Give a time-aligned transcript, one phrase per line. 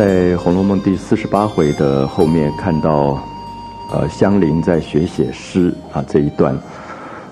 [0.00, 3.22] 在《红楼梦》第四十八回的后面看到，
[3.92, 6.58] 呃，香菱在学写诗啊这一段。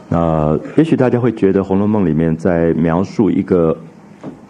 [0.07, 3.75] 那也许大家会觉得《红楼梦》里面在描述一个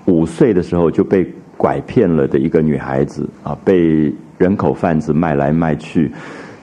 [0.07, 6.11] 五岁的时候就被拐骗了的一个女孩子啊，被人口贩子卖来卖去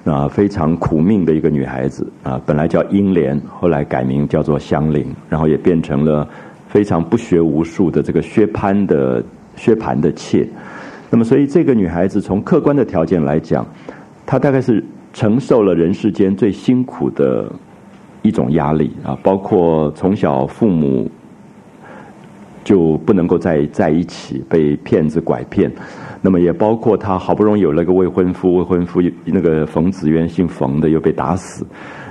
[0.03, 6.27] 啊，非常苦命的一个女孩子啊，本来叫英莲，后来改名叫做香菱，然后也变成了
[6.67, 9.23] 非常不学无术的这个薛蟠的
[9.55, 10.45] 薛蟠的妾。
[11.09, 13.65] 那么，所以这个女孩子从客观的条件来讲，
[14.25, 17.49] 她大概是承受了人世间最辛苦的
[18.21, 21.09] 一种压力啊，包括从小父母
[22.63, 25.69] 就不能够在在一起，被骗子拐骗；
[26.21, 31.63] 那么也包括她好不容易有了个未婚夫，未婚夫那个冯子渊姓冯的又被打死；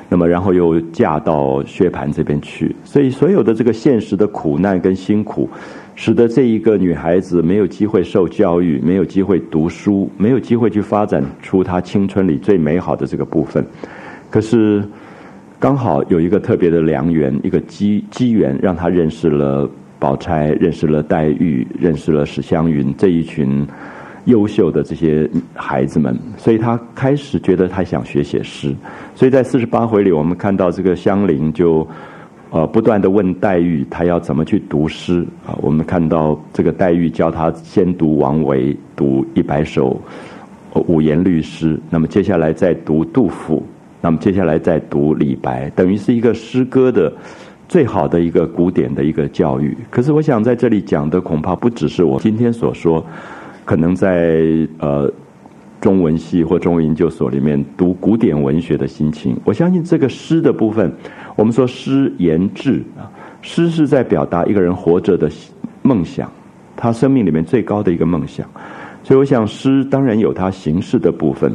[0.08, 5.50] 那么然后又嫁到薛蟠这边去，所以所有的这个现实的苦难跟辛苦。
[5.96, 13.64] 使得这一个女孩子没有机会受教育，没有机会读书，没有机会去发展出她青春里最美好的这个部分。
[14.28, 14.82] 可是，
[15.60, 23.64] 刚好有一个特别的良缘，一个机机缘，让她认识了宝钗，认识了黛玉，认识了史湘云这一群
[24.24, 26.18] 优秀的这些孩子们。
[26.36, 28.74] 所以她开始觉得她想学写诗。
[29.14, 31.86] 所以在四十八回里，我们看到这个香菱就。
[32.54, 35.58] 呃，不断的问黛玉，她要怎么去读诗啊？
[35.60, 40.00] 我们看到这个黛玉教她先读王维，读一百首
[40.86, 43.60] 五言律诗，那么接下来再读杜甫，
[44.00, 47.12] 那么接下来再读李白，等于是一个诗歌的
[47.68, 49.76] 最好的一个古典的一个教育。
[49.90, 53.04] 可是，我想在这里讲的恐怕不只是我今天所说，
[53.64, 54.40] 可能在
[54.78, 55.12] 呃
[55.84, 59.38] 中文系或中文研究所里面读古典文学的心情。
[59.44, 60.90] 我相信这个诗的部分。
[61.36, 63.04] 我们说诗言志啊，
[63.42, 65.30] 诗是在表达一个人活着的
[65.82, 66.32] 梦想，
[66.74, 68.48] 他生命里面最高的一个梦想。
[69.02, 71.54] 所以我想，诗当然有它形式的部分，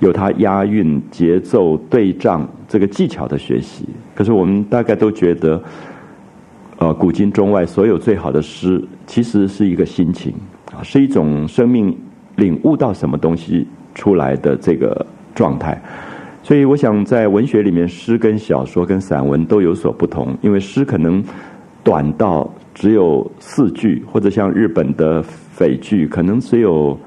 [0.00, 3.88] 有它押韵、节奏、对仗这个技巧的学习。
[4.12, 5.62] 可是我们大概都觉得，
[6.78, 10.34] 呃，古今中外所有最好的诗，其实是一个心情
[10.72, 11.96] 啊，是一种生命
[12.38, 15.80] 领悟到什么东西出来的这个状态。
[16.42, 20.34] 所以，我想在文学里面，诗跟小说跟散文都有所不同。
[20.40, 21.22] 因为诗可能
[21.84, 26.98] 短到只有四句，或者像日本的匪句，可能只有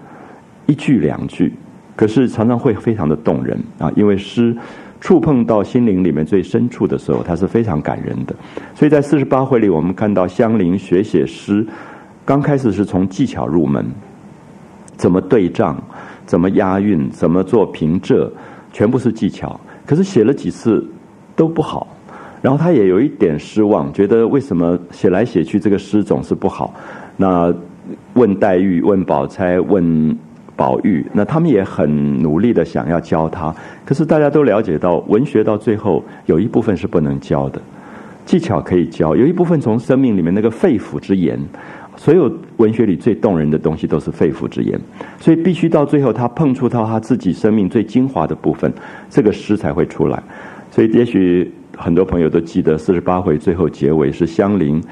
[0.67, 1.53] 一句两句，
[1.95, 3.91] 可是常常会非常的动人啊！
[3.95, 4.55] 因为诗
[4.99, 8.35] 触碰到心灵里面最深处的时候，它是非常感人的。
[8.75, 11.65] 所以在四十八回里，我们看到香菱学写诗，
[12.23, 13.83] 刚开始是从技巧入门，
[15.01, 15.75] 怎么对仗，
[16.27, 18.29] 怎么押韵，怎么做平仄。
[18.71, 20.85] 全部是技巧，可是写了几次
[21.35, 21.87] 都不好，
[22.41, 26.73] 然后他也有一点失望，觉得为什么写来写去这个诗总是不好？
[27.17, 27.53] 那
[28.13, 30.17] 问黛玉、问宝钗、问
[30.55, 37.59] 宝玉，那他们也很努力的想要教他，可是大家都了解到，文学到最后有一部分是不能教的，
[38.25, 41.37] 技巧可以教，有一部分从生命里面那个肺腑之言。
[42.01, 44.81] 所有文学里最动人的东西都是肺腑之言，
[45.19, 48.73] 所以必须到最后他碰触到他自己生命最精华的部分，
[49.07, 50.23] 这个诗才会出来。
[50.71, 54.83] 所以也许很多朋友都记得四十八回最后结尾是香菱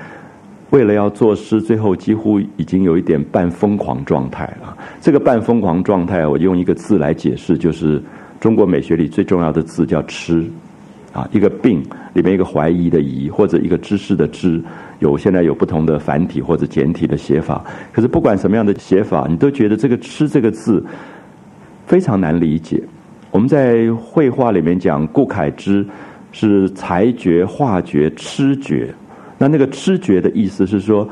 [0.70, 4.78] 为了要作诗，最后几乎已经有一点半疯狂状态了。
[5.02, 8.00] 这个半疯狂状态，我用一个字来解释，就是
[8.40, 10.46] 中国美学里最重要的字叫痴。
[11.12, 11.84] 啊，一个病
[12.14, 14.62] 里面一个怀疑的疑，或者一个知识的知，
[15.00, 17.64] 有现在有不同的繁体或者简体的写法。
[17.92, 20.86] 可是不管什么样的写法，你都觉得这个“吃”这个字
[21.86, 22.82] 非常难理解。
[23.32, 25.86] 我们在绘画里面讲，顾恺之
[26.32, 28.94] 是才绝、画绝、痴绝。
[29.38, 31.08] 那那个痴绝的意思是说，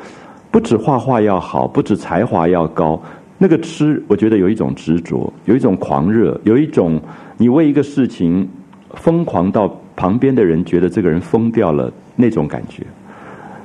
[0.52, 3.02] 不止画画要好，不止才华要高，
[3.38, 7.02] 那个痴，我觉得有一种执着，有一种狂热，有一种
[7.38, 8.48] 你为一个事情
[8.96, 9.76] 疯狂到。
[10.00, 12.86] 旁边的人觉得这个人疯掉了那种感觉，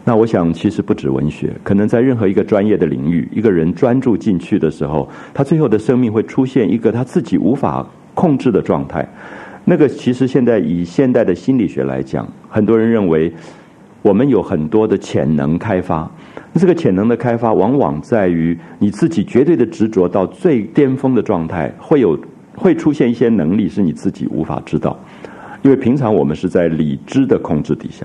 [0.04, 9.08] 那我想其实不止文学，可能在任何一个专业的领域，一个人专注进去的时候，他最后的生命会出现一个他自己无法控制的状态。
[9.64, 13.32] 那个其实现在以现代的心理学来讲，很多人认为
[14.02, 16.10] 我们有很多的潜能开发，
[16.54, 22.18] 这个潜能的开发往往在于你自己绝对的执着到最巅峰的状态，会有
[22.56, 24.98] 会出现一些能力是你自己无法知道。
[25.62, 28.04] 因为平常我们是在理智的控制底下，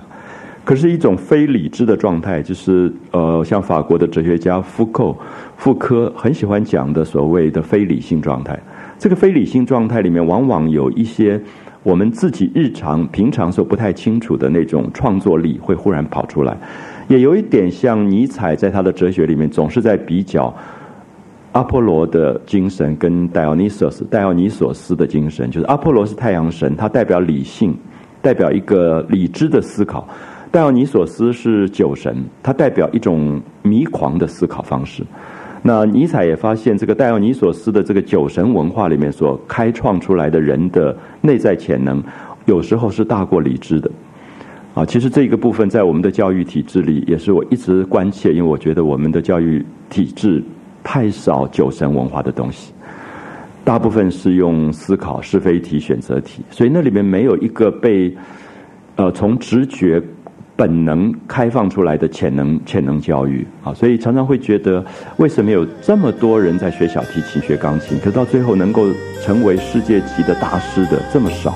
[0.68, 5.18] 可是一种非理智的状态，就是呃，像法国的哲学家福寇、
[5.56, 8.60] 福柯很喜欢讲的所谓的非理性状态。
[9.00, 11.40] 这个非理性状态里面，往往有一些
[11.84, 16.58] 我们自己日常平常所不太清楚的那种创作力会忽然跑出来，
[17.08, 20.54] 也有一点像尼采在他的哲学里面总是在比较。
[21.54, 27.74] 阿波罗的精神跟戴奥尼索斯、戴奥尼索斯的精神，就是阿波罗是太阳神，它代表理性，
[28.22, 30.06] 代表一个理智的思考；
[30.52, 35.04] 戴奥尼索斯是酒神，它代表一种迷狂的思考方式。
[35.62, 42.02] 那尼采也发现，这个戴奥尼索斯的这个酒神文化里面所开创出来的人的内在潜能，
[42.46, 43.92] 有时候是大过理智的。
[44.74, 50.42] 啊，其实这个部分在我们的教育体制里，也是我一直关切，因为我觉得我们的教育体制
[50.84, 52.72] 太少酒神文化的东西，
[53.64, 58.16] 大部分是用思考是非题、选择题，所以那里面没有一个被
[58.96, 60.00] 呃从直觉、
[60.58, 64.84] 本能开放出来的潜能潜能教育啊，所以常常会觉得，
[65.18, 68.88] 为什么有这么多人在学小提琴、学钢琴，可到最后能够
[69.24, 71.54] 成为世界级的大师的这么少？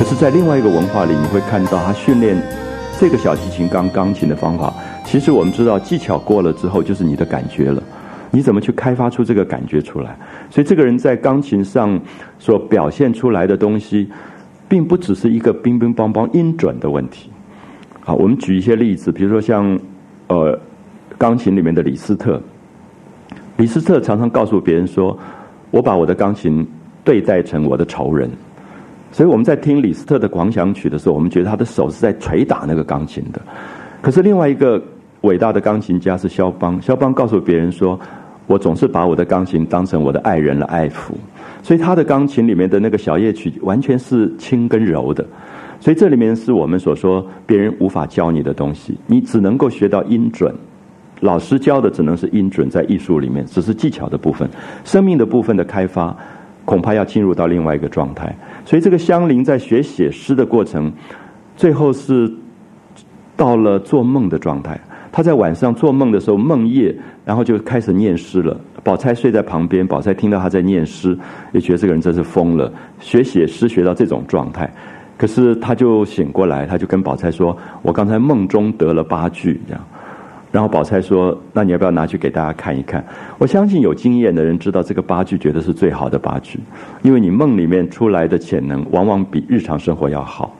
[0.00, 2.34] 可是在另外一个文化里，你会看到他训练
[2.98, 4.72] 这个小提琴、钢钢琴的方法。
[5.04, 7.82] 其实我们知道，技巧过了之后，就是你的感觉了。
[8.30, 10.16] 你怎么去开发出这个感觉出来？
[10.48, 12.00] 所以，这个人在钢琴上
[12.38, 14.08] 所表现出来的东西，
[14.70, 17.28] 并不只是一个乒乒乓乓音准的问题。
[18.00, 19.78] 好，我们举一些例子，比如说像
[20.28, 20.58] 呃，
[21.18, 22.40] 钢琴里面的李斯特。
[23.58, 25.18] 李斯特常常告诉别人说
[25.70, 26.66] ：“我把我的钢琴
[27.04, 28.30] 对待成我的仇人。”
[29.12, 33.40] 所以我们在听李斯特的狂想曲的时候，我们觉得他的手是在捶打那个钢琴的。
[34.00, 34.80] 可是另外一个
[35.22, 37.98] 伟大的钢琴家是肖邦，肖邦告诉别人说
[38.46, 41.12] ：“我总是把我的钢琴当成我的爱人来爱抚。”
[41.60, 45.26] 所以他的钢琴里面的那个小夜曲完全是轻跟柔的。
[45.80, 50.54] 所以这里面是我们所说别人无法教你的东西，你只能够学到音准。
[51.20, 54.48] 老师教的只能是音准，在艺术里面只是技巧的部分，
[54.84, 56.16] 生命的部分的开发。
[56.66, 58.32] 恐怕要进入到另外一个状态，
[58.70, 60.92] 所以这个香菱在学写诗的过程，
[61.56, 62.32] 最后是
[63.36, 64.80] 到了做梦的状态。
[65.10, 68.56] 他在晚上做梦的时候梦夜，然后就开始念诗了。
[68.84, 71.18] 宝钗睡在旁边，宝钗听到他在念诗，
[71.50, 74.72] 也觉得这个人真是疯了，学写诗学到这种状态。
[75.18, 79.84] 可是他就醒过来，他就跟宝钗说：“我刚才梦中得了八句。”这样。
[80.52, 83.04] 然后宝钗说：“那你要不要拿去给大家看一看？”
[83.38, 86.58] 我相信有经验的人知道，这个八句绝对是最好的八句，
[87.02, 90.54] 因为你梦里面出来的潜能，往往比日常生活要好。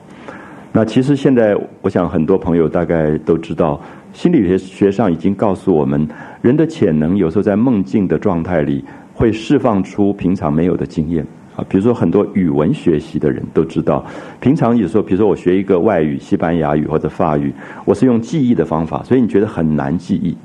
[0.71, 3.81] 那其实现在，我想很多朋友大概都知道，
[4.13, 6.07] 心理学学上已经告诉我们，
[6.41, 11.27] 人的潜能有时候在梦境的状态里，会释放出平常没有的经验。
[11.55, 14.05] 啊，比如说很多语文学习的人都知道，
[14.39, 17.53] 平常有时候，比如说我学一个外语，西班牙语或者法语，
[17.83, 20.35] 我是用记忆的方法，所以你觉得很难记忆。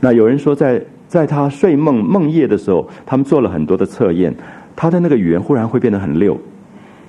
[0.00, 4.32] 那有人说，在在他睡梦梦夜的时候，他们做了很多的测验，
[4.76, 6.38] 他的那个语言忽然会变得很溜，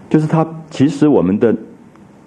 [0.10, 1.56] 就是他其实我们的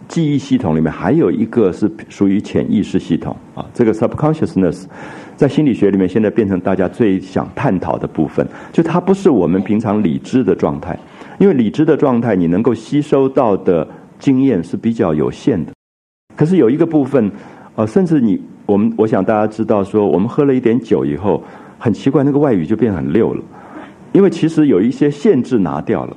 [0.06, 4.84] 记忆系统里面还有一个是属于潜意识系统啊，这个 subconsciousness。
[5.42, 10.96] 在心理学里面，现在变成大家最想探讨的部分，就它不是我们平常理智的状态，
[11.40, 13.84] 因为理智的状态，你能够吸收到的
[14.20, 15.72] 经验是比较有限的。
[16.36, 17.28] 可是有一个部分，
[17.74, 21.42] 呃，甚至你我们，我想大家知道，说我们喝了一点酒以后，
[21.76, 23.42] 很奇怪，那个外语就变很溜了，
[24.12, 26.16] 因为其实有一些限制拿掉了，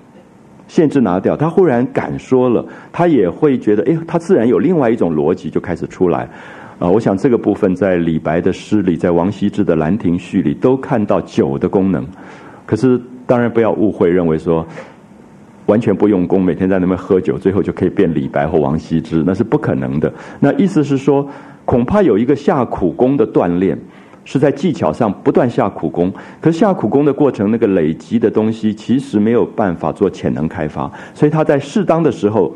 [0.67, 6.29] 限制拿掉，他忽然敢说了，他也会觉得，哎，他自然有另外一种逻辑就开始出来。
[6.77, 12.05] 啊，我想这个部分在李白的诗里，在王羲之的《兰亭序》里都看到酒的功能。
[12.65, 14.65] 可是当然不要误会，认为说
[15.67, 20.13] 完全不用功，每天在那边喝酒，最后就可以变李白或王羲之，那是不可能的。
[20.41, 21.25] 那意思是说，
[21.63, 23.79] 恐怕有一个下苦功的锻炼，
[24.25, 26.11] 是在技巧上不断下苦功。
[26.41, 30.91] 可是下苦功的过程，那个累积的东西，其实没有办法做潜能开发。
[31.13, 32.53] 所以他在适当的时候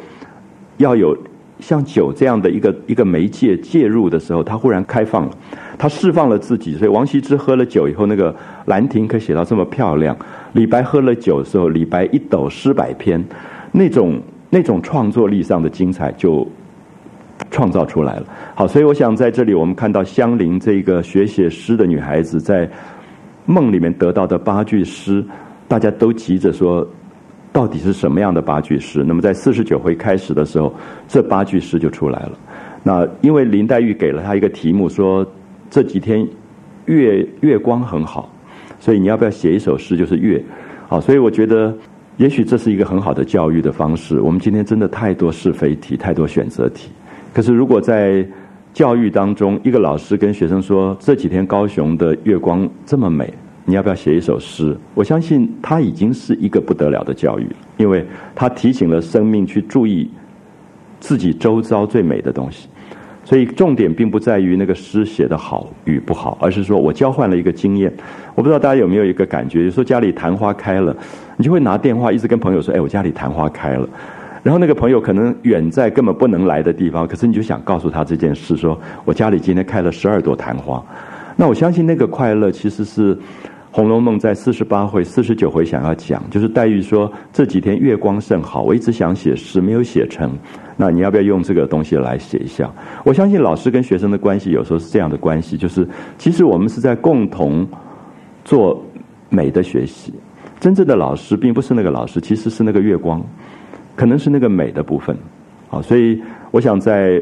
[0.76, 1.18] 要有。
[1.60, 5.32] 像酒这样的一个一个媒介介入的时候，他忽然开放了，
[5.78, 6.76] 他释放了自己。
[6.76, 8.32] 所以王羲之喝了酒以后，那个
[8.66, 10.16] 《兰亭》可写到这么漂亮；
[10.54, 13.24] 李白喝了酒的时候，李白一斗诗百篇，
[13.72, 16.48] 那种 那种创作力上的精彩就
[17.52, 18.24] 创造出来了。
[18.56, 22.70] 好，所以我想在这里，我们看到香菱这个学写诗的女孩子，在
[23.46, 25.24] 梦里面得到的八句诗，
[25.68, 26.88] 大家都急着说。
[27.60, 29.04] 到底是什么样的八句诗？
[29.06, 30.74] 那么在四十九回开始的时候，
[31.10, 32.32] 这八句诗就出来了。
[32.84, 35.30] 那因为林黛玉给了他一个题目，说
[35.70, 36.26] 这几天
[36.86, 38.32] 月月光很好，
[38.80, 39.98] 所以你要不要写一首诗？
[39.98, 40.42] 就是月。
[40.88, 41.76] 好，所以我觉得
[42.16, 44.22] 也许这是一个很好的教育的方式。
[44.22, 46.90] 我们今天真的太多是非题，太多选择题。
[47.34, 48.26] 可是如果在
[48.74, 53.34] 教育当中，一个老师跟学生说：“这几天高雄的月光这么美，
[53.70, 57.48] 你要不要写一首诗？”我相信他已经是一个不得了的教育，
[57.78, 60.10] 因为他提醒了生命去注意
[61.00, 62.68] 自己周遭最美的东西。
[63.24, 67.94] 所以重点并不在于那个诗写的好与不好，而是说我交换了一个经验。
[68.34, 70.96] 我不知道大家有没有一个感觉，有时候家里昙花开了，
[71.38, 73.88] 你就会拿电话一直跟朋友说：“哎，我家里昙花开了。”
[74.42, 80.84] 然后那个朋友可能远在根本不能来的地方，可是你就想告诉他这件事，说我家里今天开了十二朵昙花。
[81.36, 83.16] 那我相信那个快乐其实是
[83.72, 90.32] 《红楼梦》在四十八回、四十九回想要讲，就是黛玉说这几天月光甚好，我一直想写诗没有写成。
[90.76, 92.72] 那你要不要用这个东西来写一下？
[93.04, 97.68] 我相信老师跟学生的关系有时候是这样的关系，就是其实我们是在共同
[98.44, 98.84] 做
[99.30, 100.14] 美的学习。
[100.60, 103.22] 真正的老师并不是那个老师，其实是那个月光。
[103.96, 105.14] 可能是那个美的部分，
[105.68, 106.22] 好，所以
[106.52, 107.22] 我想在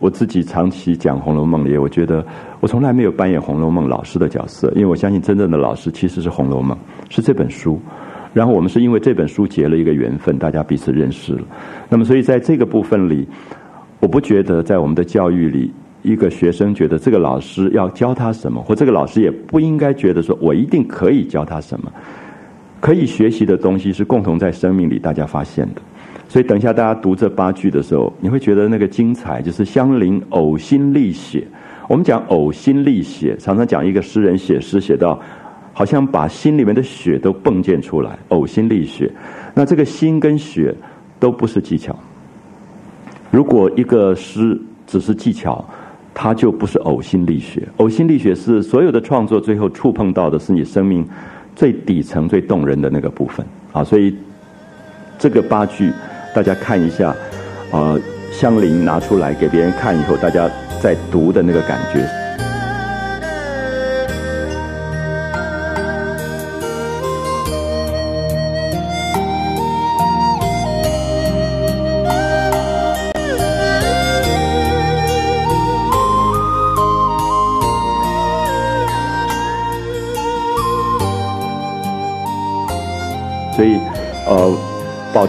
[0.00, 2.24] 我自己长期讲《红楼梦》里，我觉得
[2.60, 6.76] 我从来没有扮演《红楼梦》老师的角色，因为我相信真正的老师其实是《红楼梦》，
[7.14, 7.80] 是这本书。
[8.32, 11.42] 然后我们是因为这本书结了一个缘分，大家彼此认识了。
[11.88, 13.26] 那么，所以在这个部分里，
[14.00, 21.90] 我不觉得在我们的教育里，一个学生觉得这个老师要教他什么，或这个老师也不应该觉得说我一定可以教他什么。
[22.80, 25.80] 可以学习的东西是共同在生命里大家发现的。
[26.28, 31.46] 所以，等一下大家读这八句的时候，你会觉得那个精彩，就是相邻呕心沥血。
[31.88, 35.18] 我们讲呕心沥血，常常讲一个诗人写诗写到，
[35.72, 39.10] 好像把心里面的血都迸溅出来，呕心沥血。
[39.54, 40.74] 那这个心跟血
[41.18, 41.98] 都不是技巧。
[43.30, 45.64] 如果一个诗只是技巧，
[46.12, 47.66] 它就不是呕心沥血。
[47.78, 51.02] 呕心沥血是所有的创作最后触碰到的是你生命
[51.56, 53.82] 最底层、最动人的那个部分啊。
[53.82, 54.14] 所以
[55.18, 55.90] 这个八句。
[56.38, 57.12] 大家看一下，
[57.72, 60.48] 呃，香菱拿出来给别人看以后，大家
[60.80, 62.08] 在读的那个感觉。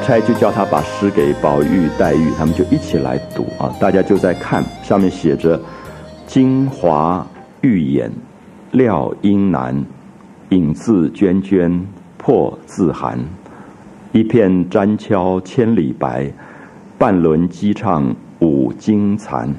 [0.10, 3.72] 宝钗就叫他把诗给宝玉、黛玉，他们就一起来读啊。
[3.80, 5.62] 大家就在看，上面写着
[6.26, 7.24] “精华
[7.62, 8.12] 玉眼
[8.72, 9.86] 料应难，
[10.50, 11.86] 影自娟娟
[12.18, 13.20] 破自寒。
[14.12, 16.34] 一片沾敲千里白，
[16.98, 19.54] 半轮鸡唱五更残。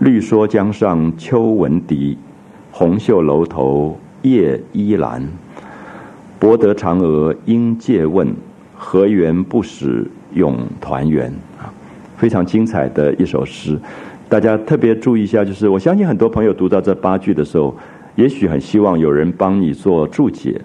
[0.00, 2.16] 绿蓑江上秋闻笛，
[2.70, 5.20] 红袖楼头夜依阑。
[6.38, 8.34] 博得嫦娥应借问。”
[8.84, 11.70] 何缘不使永团圆啊！
[12.16, 13.78] 非常精彩的一首诗，
[14.28, 15.44] 大家特别注意一下。
[15.44, 17.72] 就是我相信很多朋友读到这八句的时候，
[18.16, 20.60] 也许很希望有人帮你做注解、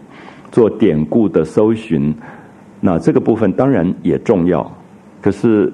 [0.52, 2.14] 做典故的搜寻。
[2.82, 4.70] 那这个部分当然也重要，
[5.22, 5.72] 可是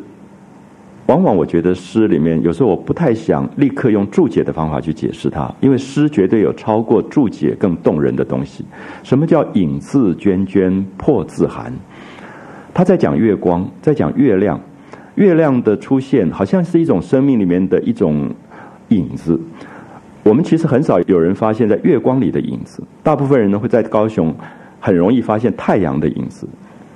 [1.08, 8.66] 往往我觉得诗里面有时候我不太想立刻用注解的方法去解释它，因为诗绝对有超过注解更动人的东西。
[9.02, 11.74] 什么叫影自娟娟破自寒？
[12.74, 14.60] 他在讲月光，在讲月亮，
[15.16, 18.30] 月亮的出现好像是一种生命里面的一种
[18.90, 19.40] 影子。
[20.24, 22.82] 我们其实很少有人发现，在月光里的影子。
[23.04, 24.34] 大部分人呢会在高雄
[24.80, 26.48] 很容易发现太阳的影子，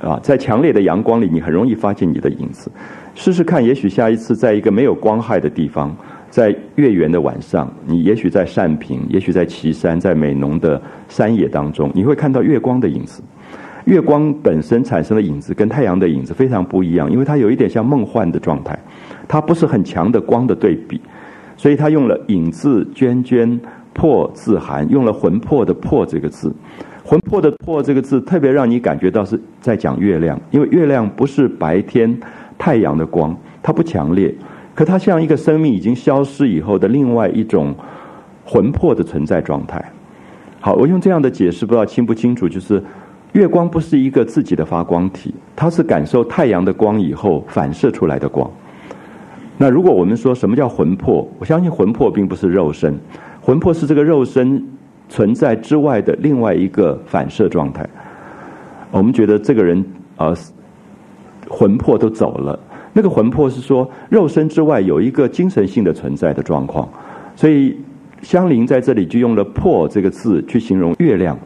[0.02, 2.72] 啊，在强烈的阳光里，你很容易发现你的影子。
[3.14, 5.96] 试试看，也许下一次在一个没有光害的地方，
[6.30, 13.22] 在月圆的晚上，你也许在善平，也许在岐山，在美浓的山野当中，你会看到月光的影子。
[13.88, 18.78] 月光本身产生的影子跟太阳的影子非常不一样，因为它有一点像梦幻的状态，
[19.30, 21.00] 它不是很强的光的对比，
[21.56, 23.58] 所以他用了“影字娟娟
[23.94, 26.54] 破自寒”，用了“魂魄”的“魄”这个字
[27.02, 32.14] ，“魂魄”的“魄”这个字特别让你感觉到是在讲月亮，因为月亮不是白天
[32.58, 34.36] 太阳的光，它不强烈，
[34.76, 37.74] 可它像一个生命已经消失以后的另外一种
[38.44, 39.82] 魂魄的存在状态。
[40.60, 42.84] 好，我用这样的解释，不知道清不清楚，就是。
[43.38, 48.50] 月光不是一个自己的发光体，它是感受太阳的光以后反射出来的光。
[49.60, 52.98] 那如果我们说什么叫魂魄，我相信魂魄并不是肉身，
[53.40, 54.66] 魂魄是这个肉身
[55.08, 57.88] 存在之外的另外一个反射状态。
[58.90, 60.34] 我们觉得这个人啊，
[61.48, 62.60] 魂魄都走了，
[62.92, 66.90] 那个魂魄是说肉身之外有一个精神性的存在的状况。
[67.36, 67.78] 所以
[68.24, 71.38] 香菱在这里就用了“魄”这个字去形容月亮。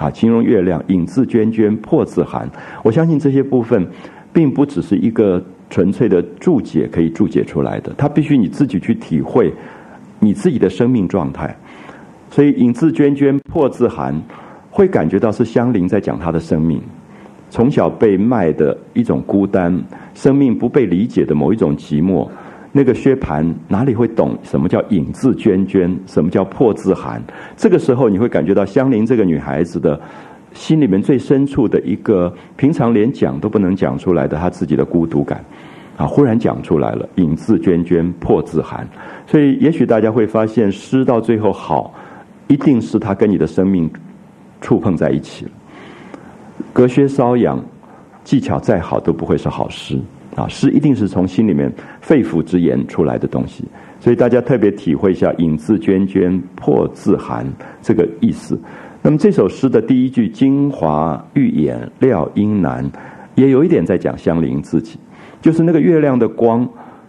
[0.00, 2.50] 啊，形容月亮影自娟娟，破自寒。
[2.82, 3.86] 我相信这些部分，
[4.32, 9.52] 并不只是一个纯粹的注解可以注解出来的，它必须你自己去体会
[10.18, 11.54] 你自己的生命状态。
[12.30, 14.18] 所以影自娟娟，破自寒，
[14.70, 16.80] 会感觉到是香菱在讲她的生命，
[17.50, 19.78] 从小被卖的一种孤单，
[20.14, 22.26] 生命不被理解的某一种寂寞。
[22.72, 27.20] 那个薛蟠哪里会懂什么叫影字娟娟，什么叫破自寒？
[27.56, 30.00] 这个时候你会感觉到香菱这个女孩子的
[30.52, 35.44] 心里面最深处的一个平常连讲都不能讲出来的她自己的孤独感，
[35.96, 38.88] 啊，忽然讲出来了，影字娟娟，破自寒。
[39.26, 41.92] 所以也许大家会发现诗到最后好，
[42.46, 43.90] 一定是他跟你的生命
[44.60, 45.50] 触碰在一起了。
[46.72, 47.60] 隔靴搔痒，
[48.22, 49.98] 技巧再好都不会是好诗。
[50.36, 53.64] 啊，诗一定是从心里面肺腑之言出来的东西，
[53.98, 57.44] 所以大家特别体会一下“引自娟娟，破自寒”
[57.82, 58.58] 这个意思。
[59.02, 62.88] 那么这首诗的第一句“精华玉眼料应难”，
[63.34, 64.98] 也有一点在讲香菱自己，
[65.40, 66.68] 就是那个月亮的光，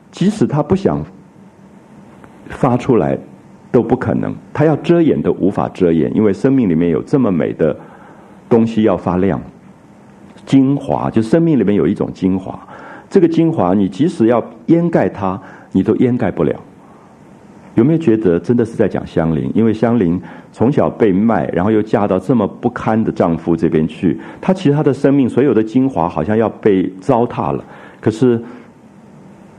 [0.10, 1.06] 即使他不想
[2.48, 3.18] 发出来，
[3.72, 7.78] 都不可能；他要遮掩都无法遮掩，因为生命里面有这么美的
[8.50, 9.40] 东西要发亮。
[10.46, 12.60] 精华，就生命里面有一种精华。
[13.12, 15.40] 这个精华，你即使要掩盖它，
[15.74, 16.56] 你都掩盖不了。
[17.76, 19.52] 有没有觉得真的是在讲香菱？
[19.54, 20.20] 因为香菱
[20.54, 27.62] 从小被卖，然后又嫁到这么不堪的丈夫这边去，她其实她的生命所有的精华好像要被糟蹋了。
[28.00, 28.42] 可是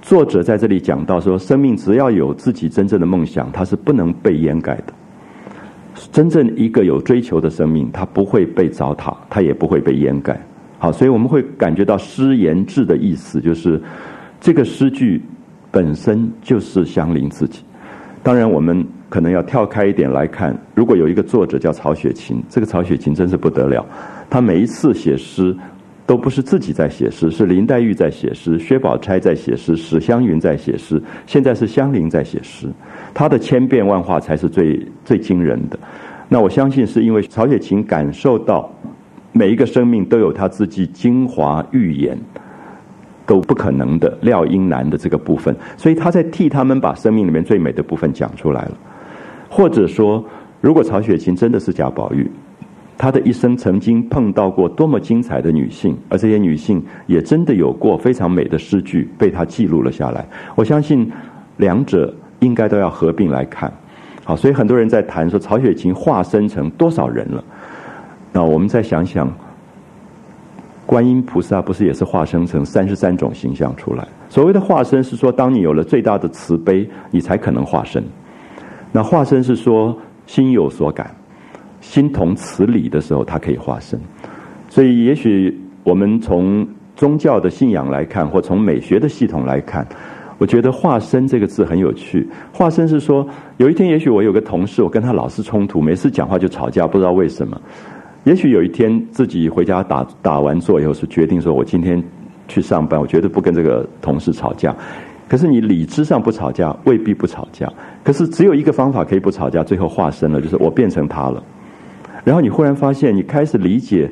[0.01, 4.95] 作者在这里讲到说，生命只要有自己真正的梦想，它是不能被掩盖的。
[6.11, 10.41] 真正一个有追求的生命，它不会被糟蹋，它也不会被掩盖。
[10.83, 13.81] 好，所以我们会感觉到诗言志的意思，就是
[14.41, 15.23] 这个诗句
[15.71, 17.63] 本身就是香菱自己。
[18.21, 23.87] 当然，我们可能要跳开一点来看，如果有一个作者叫曹雪芹，这个曹雪芹真是不得了。
[24.29, 25.57] 他每一次写诗
[26.05, 32.67] 都不是自己在写诗，是林黛玉在写诗，薛宝钗在写诗，史湘云在写诗，现在是香菱在写诗。
[33.15, 35.79] 他的千变万化才是最最惊人的。
[36.29, 38.69] 那我相信是因为曹雪芹感受到。
[39.33, 42.19] 每一个生命都有他自己精华预言
[43.25, 48.73] 都不可能的廖英男的这个部分，所以他在替他们把生命里面最美的部分讲出来了。
[49.49, 50.23] 或者说，
[50.61, 52.31] 如果曹雪芹真的是贾宝玉，
[52.99, 60.27] 他的一生曾经碰到过多么精彩的女性，而这些女性也真的有过非常美的诗句被他记录了下来。
[60.55, 61.11] 我相信
[61.57, 63.73] 两者应该都要合并来看。
[64.25, 67.43] 好，所以很多人在谈说曹雪芹化身成多少人了。
[68.33, 69.31] 那我们再想想，
[70.87, 74.09] 观音菩萨不是也是化身成三十三种形象出来？
[74.29, 78.03] 所谓的化身是说，当你有了最大的慈悲，你才可能化身。
[78.91, 81.15] 那化身是说心有所感，
[81.81, 84.01] 心同此理的时候，它可以化身。
[84.69, 86.67] 所以，也许我们从
[86.97, 89.87] 宗教的信仰来看，或从美学的系统来看，
[90.39, 92.29] 我觉得“化身”这个字很有趣。
[92.53, 93.27] 化身是说，
[93.59, 97.61] 有一天，也许我有个同事，我跟他老是冲突，每次讲话就吵架，不知道为什么。
[98.25, 102.01] 也许有一天自己回家打打完坐以后，是决定说我今天
[102.47, 104.75] 去上班，我绝对不跟这个同事吵架。
[105.29, 107.69] 可是你理智上不吵架，未必不吵架。
[108.05, 111.43] 可是只有一个方法可以不吵架，最后化身了，就是我变成他了。
[112.23, 114.09] 然后你忽然发现，你开始理解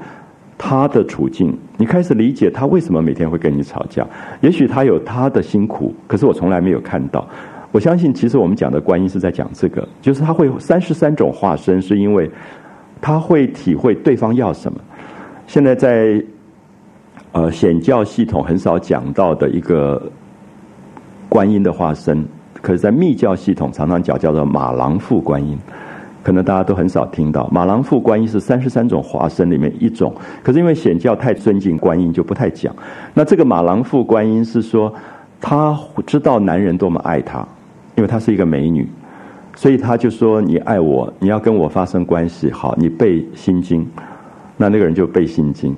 [0.59, 4.05] 他的处境，你开始理解他为什么每天会跟你吵架。
[4.41, 7.25] 也许他有他的辛苦，可是我从来没有看到。
[7.71, 12.29] 我相信，其实我们讲的观音是在讲这个，就是他会三十三种化身，是因为。
[13.01, 14.79] 他会体会对方要什么。
[15.47, 16.23] 现在在
[17.33, 20.01] 呃显教系统很少讲到的一个
[21.29, 22.25] 观音的化身，
[22.61, 25.59] 可是，在密教系统常常讲叫做马郎父观音，
[26.23, 27.49] 可能大家都很少听到。
[27.51, 32.75] 马郎父观音是三十三种化身里面一种，可是因为显教太尊敬观音，就不太讲。
[33.15, 34.93] 那这个马郎父观音是说，
[35.41, 37.47] 他知道男人多么爱他，
[37.97, 38.89] 因为她是一个美女。
[39.57, 43.87] 所以他就说：“你爱我，你要跟我发生关系，好，你背心经。
[44.57, 45.77] 那那个人就背心经。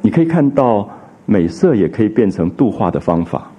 [0.00, 0.88] 你可以看到
[1.24, 3.50] 美色也可以变成度化的方法。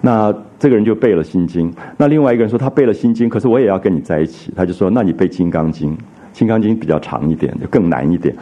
[0.00, 1.72] 那这个人就背了心经。
[1.96, 4.52] 那另外一个人说他背了心经，可是我也要跟你在一起。
[4.54, 5.96] 他就说：那你背金刚经，
[6.32, 8.34] 金刚经比较长一点，就更难一点。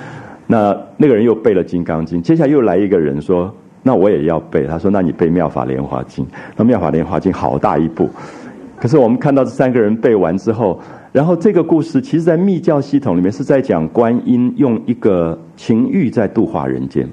[0.46, 2.20] 那那个人又背了金刚经。
[2.20, 4.66] 接下来又来一个人说：那我也要背。
[4.66, 6.26] 他说：那你背妙法莲华经。
[6.56, 8.08] 那妙法莲华经好大一部。”
[8.80, 10.80] 可是我们看到这三个人背完之后，
[11.12, 17.06] 然后这个故事其实，在密教系统里面是在讲观音用一个情欲在度化人间，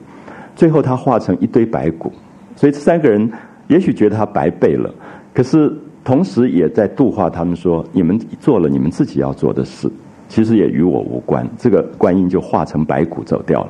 [0.56, 2.10] 最后他化成一堆白骨，
[2.56, 3.30] 所以这三个人
[3.68, 4.90] 也许觉得他白背了，
[5.34, 5.70] 可是
[6.06, 9.92] 同时也在度化他们说：你们做了你们自己要做的事，
[10.30, 11.46] 其实也与我无关。
[11.58, 13.70] 这个观音就化成白骨走掉了。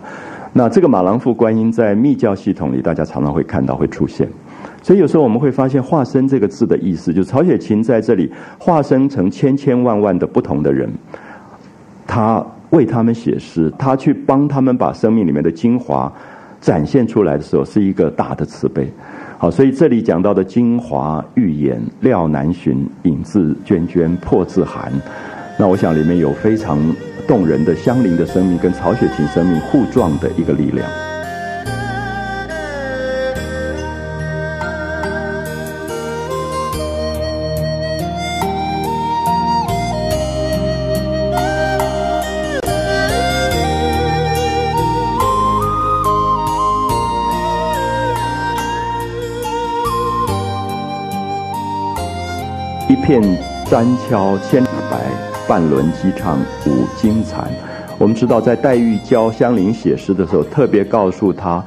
[0.54, 4.30] 那这个马郎父观音在密教系统里，大家常常会看到会出现。
[4.88, 10.90] 所以有时候我们会发现“化身”这个字的意思，就是曹雪芹在这里化身成千千万万的不同的人，
[12.08, 16.10] 他为他们写诗，他去帮他们把生命里面的精华
[16.62, 18.90] 展现出来的时候，是一个大的慈悲。
[19.38, 24.90] 好，所以这里讲到的精华欲言，料难寻，影自娟娟，破自寒。
[25.60, 26.80] 那我想里面有非常
[27.28, 30.90] 动人的香菱的生命跟曹雪芹生命互撞的一个力量。
[53.08, 53.22] 片
[53.68, 55.00] 簪敲千里白，
[55.48, 57.50] 半轮鸡唱五惊残。
[57.98, 61.64] 我们知道，在黛玉教香菱写诗的时候，特别告诉她，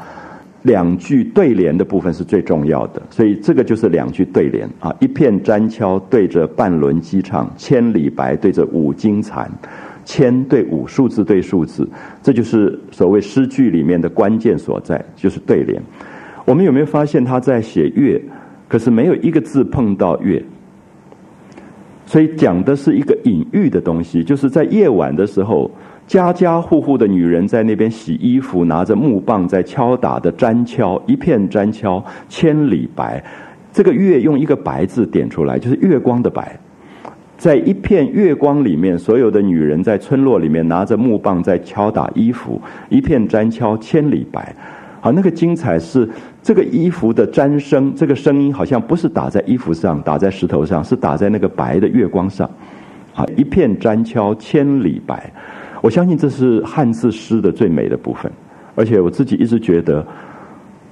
[0.64, 3.00] 两句对联的部分是最重要的。
[3.09, 9.50] 所以这个就是两句对联啊：一片簪敲对着半轮鸡唱，千里白对着五惊残。
[10.05, 11.88] 千对五，数字对数字，
[12.22, 15.83] 这就是所谓诗句里面的关键所在，就是对联。
[16.44, 18.20] 我们有没有发现他在写月，
[18.68, 20.44] 可是没有一个字碰到月？
[22.11, 25.70] 所以讲的是一个隐喻的东西，就是在夜晚的时候，
[26.09, 33.23] 家家户户的女人在那边洗衣服，拿着木棒在敲打的粘敲，一片粘敲千里白。
[33.73, 36.59] 这个月用一个白字点出来，就是月光的白。
[37.38, 44.53] 在一片月光里面，所有的女人在村落里面拿着木棒在敲打衣服，一片粘敲千里白。
[45.01, 46.07] 好，那个精彩是
[46.42, 52.48] 这个衣服的沾声，这个声音好像不是打在衣服上，打在石头上，是打在那个白的月光上。
[53.14, 55.31] 啊，一片沾敲千里白，
[55.83, 58.31] 我相信这是汉字诗的最美的部分。
[58.76, 60.07] 而且我自己一直觉得，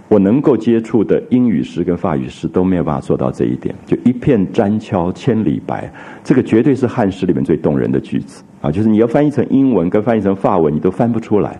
[0.08, 3.74] 我能够接触的英语诗跟法语诗都没有办法做到这一点。
[3.86, 5.90] 就一片沾敲千里白，
[6.24, 8.70] 这个绝对是汉诗里面最动人的句子啊！
[8.70, 11.58] 就是你要翻译成英文跟翻译成法文，你都翻不出来。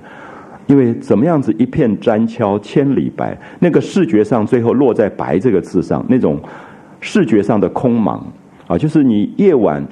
[0.69, 6.39] 因为怎么样子一片粘敲千里白，那个视觉上最后落在“白”这个字上，那种
[7.01, 8.21] 视觉上的空茫。
[8.67, 9.83] 啊，就是你夜晚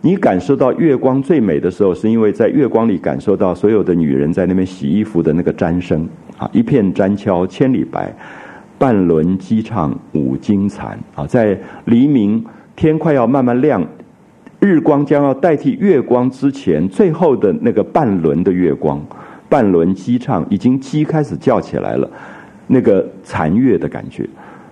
[0.00, 8.12] 你感受到月光最美的时候，是因为在月光里感受到所有的女人在那边洗衣服的那个毡声啊，一片粘敲千里白，
[8.76, 10.98] 半轮鸡唱五更残。
[11.14, 12.44] 啊，在黎明
[12.74, 13.86] 天快要慢慢亮，
[14.58, 19.00] 日光将要代替月光之前，最后的那个半轮的月光。
[19.48, 22.10] 半轮鸡唱，已经鸡开始叫起来了，
[22.66, 24.28] 那个残月的感觉，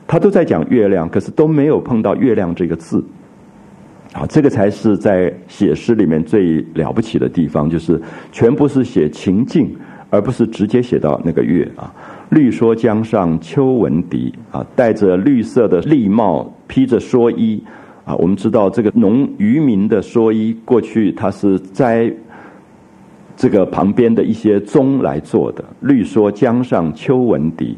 [0.07, 3.05] 他都在讲月亮，可是都没有碰到月亮这个字。
[4.13, 8.01] 好，这个才是在写诗里面最了不起的地方，就是
[8.33, 9.75] 全部是写情境，
[10.11, 11.93] 而不是直接写到那个月啊。
[12.31, 17.63] 绿蓑江上秋闻笛啊，戴着绿色的笠帽，披着蓑衣
[18.05, 18.17] 啊。
[18.17, 22.13] 我们知道这个农渔民的蓑衣，过去他是摘。
[23.43, 25.65] 这个旁边的一些钟来做的。
[25.81, 27.77] 绿蓑江上秋闻笛，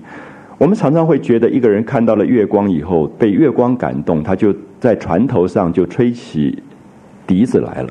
[0.58, 6.62] 我们常常会觉得一个人看到了月光以后，被月光感动，他就在船头上就吹起
[7.26, 7.88] 笛子来了。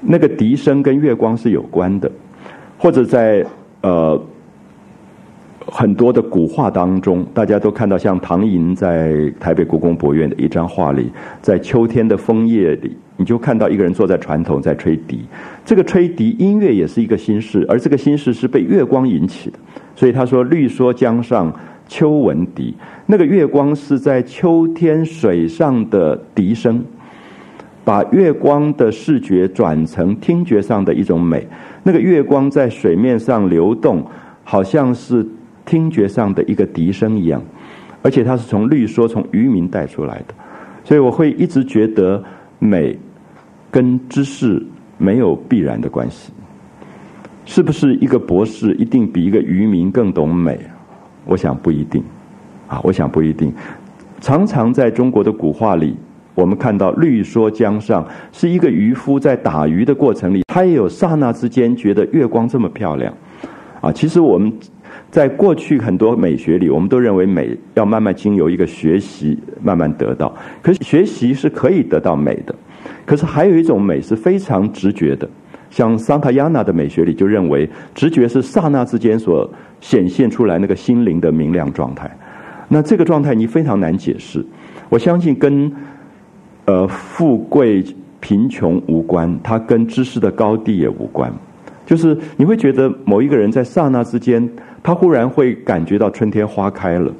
[0.00, 2.10] 那个笛声跟月光是有关的，
[2.78, 3.44] 或者在
[3.82, 4.18] 呃
[5.66, 12.96] 很多的古画当中，大家都看到像唐寅在台北故宫博物院的一张画里，在秋天的枫叶里。
[13.18, 15.24] 你就看到一个人坐在船头在吹笛，
[15.64, 19.58] 这个吹笛音乐也是一个心事，而这个心事是被月光引起的。
[19.94, 21.50] 所以他说：“绿蓑江上
[21.88, 22.74] 秋闻笛，
[23.06, 26.84] 那个月光是在秋天水上的笛声，
[27.82, 31.46] 把月光的视觉转成听觉上的一种美。
[31.82, 34.04] 那个月光在水面上流动，
[34.44, 35.26] 好像是
[35.64, 37.42] 听觉上的一个笛声一样，
[38.02, 40.34] 而且它是从绿蓑从渔民带出来的，
[40.84, 42.22] 所以我会一直觉得
[42.58, 42.94] 美。”
[43.76, 44.64] 跟知识
[44.96, 46.32] 没有必然的关系，
[47.44, 50.58] 是不是一个博士一定比一个渔民更懂美？
[51.26, 52.02] 我想不一定，
[52.68, 53.52] 啊，我想不一定。
[54.18, 55.94] 常常在中国的古画里，
[56.34, 63.12] 我们看到绿蓑江上是一个渔夫在打鱼的过程里，他也有刹那之间觉得月光这么漂亮，
[63.82, 64.50] 啊，其实我们
[65.10, 72.54] 在过去很多美学里，我们都认为美要慢慢经由一个学习慢慢得到，可是学习是可以得到美的。
[73.04, 75.28] 可是还有一种美是非常直觉的，
[75.70, 79.48] 像桑塔亚纳的美学里就认为，直觉是刹那之间所
[79.80, 82.10] 显现出来那个心灵的明亮状态。
[82.68, 84.44] 那这个状态你非常难解释。
[84.88, 85.72] 我相信跟
[86.64, 87.84] 呃富贵
[88.20, 91.32] 贫穷无关，它跟知识的高低也无关。
[91.84, 94.48] 就是你会觉得某一个人在刹那之间，
[94.82, 97.12] 他忽然会感觉到春天花开了，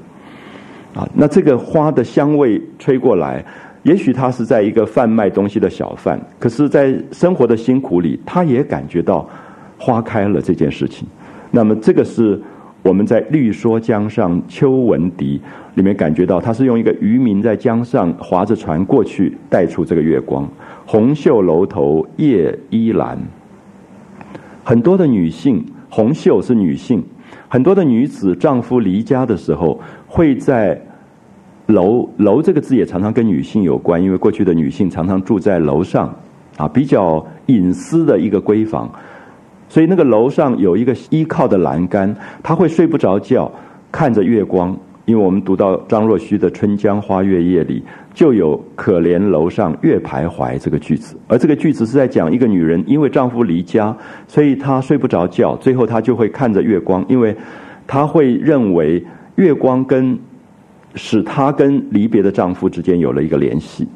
[0.93, 3.45] 啊，那这个花的香味吹过来，
[3.87, 9.25] 也许他是在一个贩卖东西的小贩，可是，在生活的辛苦里，他也感觉到
[9.79, 11.07] 花开了这件事情。
[11.53, 12.37] 那么，这个是
[12.83, 15.41] 我们在《绿说江上秋闻笛》
[15.77, 20.49] 里面感觉到，他是用一个渔民在江上划着船过去，带出这个月光，
[20.85, 23.17] 红袖楼头夜依阑。
[24.65, 27.01] 很多的女性，红袖是女性，
[27.47, 30.77] 很多的女子丈夫离家的时候，会在
[31.67, 36.15] 楼楼这个字也常常跟女性有关，因为过去的女性常常住在楼上，
[36.57, 38.91] 啊，比较隐私的一个闺房，
[39.69, 43.51] 所以那个楼上有一个依靠的栏杆，她会睡不着觉，
[43.91, 44.77] 看着月光。
[45.07, 47.81] 因为我们读到张若虚的《春江花月夜》里，
[48.13, 57.37] 就有“可怜楼上月徘徊”这个句子，而这个句子是在讲一个女人因为丈夫离家，所以她睡不着觉，最后她就会看着月光，因为
[57.87, 59.01] 她会认为
[59.37, 60.19] 月光跟
[60.97, 63.87] 使她跟离别的丈夫之间有了一个联系，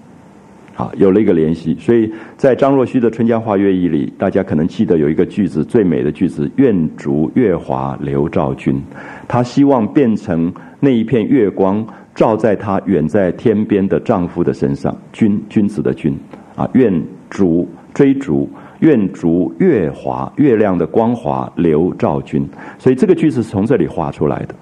[0.76, 8.80] 啊，有了一个联系，所以在张若虚的《春江花月夜》里，大家可能记得有一个句子最美的句子：“愿逐月华流照君。”
[9.26, 10.52] 她希望变成。
[10.82, 16.18] 那一片月光照在她远在天边的丈夫的身上，君君子的君，
[16.56, 16.90] 啊，愿
[17.28, 22.48] 逐追逐，愿逐月华月亮的光华流照君。
[22.78, 24.54] 所以这个句子是从这里画出来的，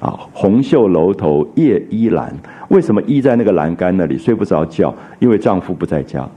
[0.00, 2.28] 啊，红袖楼头夜依阑，
[2.68, 4.94] 为什么依在那个栏杆那里睡不着觉？
[5.18, 6.28] 因为丈夫不在家，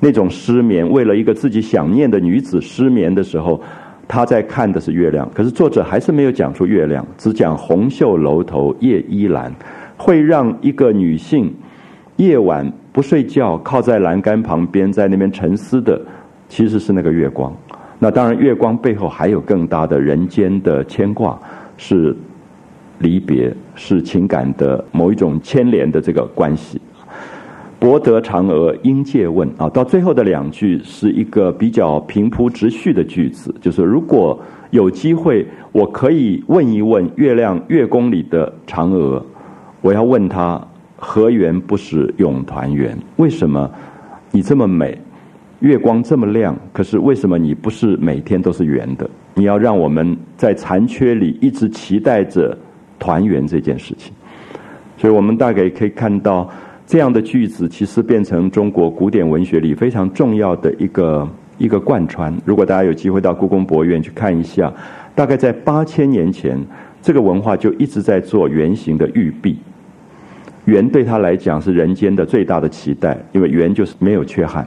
[0.00, 3.60] 那种失眠，为了一个自己想念的女子失眠的时候。
[4.08, 9.50] 她在看的是月亮，可是作者还是没有讲出月亮，只讲红袖楼头夜依阑，
[9.96, 11.52] 会让一个女性
[12.14, 16.00] 夜晚不睡觉，靠在栏杆旁边，在那边沉思的，
[16.48, 17.52] 其实是那个月光。
[17.98, 21.36] 那当然，月光背后还有更大的人间的牵挂，
[21.76, 22.16] 是
[22.98, 26.80] 离别，是情感的某一种牵连的这个关系。
[27.78, 39.24] 博得嫦娥应借问啊，到最后的两句是一个比较平铺直叙的句子，就是如果有机会，我可以问一问月亮月宫里的嫦娥，
[39.82, 40.60] 我要问她
[40.96, 42.96] 何缘不使永团圆？
[43.16, 43.70] 为什么
[44.30, 44.98] 你这么美，
[45.60, 49.08] 月光这么亮，可是为什么你不是每天都是圆的？
[49.34, 52.56] 你要让我们在残缺里一直期待着
[52.98, 54.12] 团圆这件事情，
[54.96, 56.50] 所以我们大概可以看到。
[56.88, 61.28] 这样的句子其实变成中国古典文学里非常重要的一个
[61.58, 62.32] 一个贯穿。
[62.44, 64.72] 如果大家有机会到故宫博物院去看一下，
[65.12, 66.56] 大概在八千年前，
[67.02, 69.58] 这个文化就一直在做圆形的玉璧。
[70.66, 74.64] 圆对他来讲是人间的最大的期待，因为圆就是没有缺憾，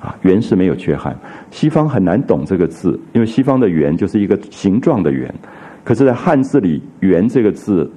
[0.00, 1.16] 啊，圆是没有缺憾。
[1.52, 5.32] 西方很难懂这个字，因为西方的圆就是一个形状的圆，
[5.84, 7.88] 可是，在汉字里，圆这个字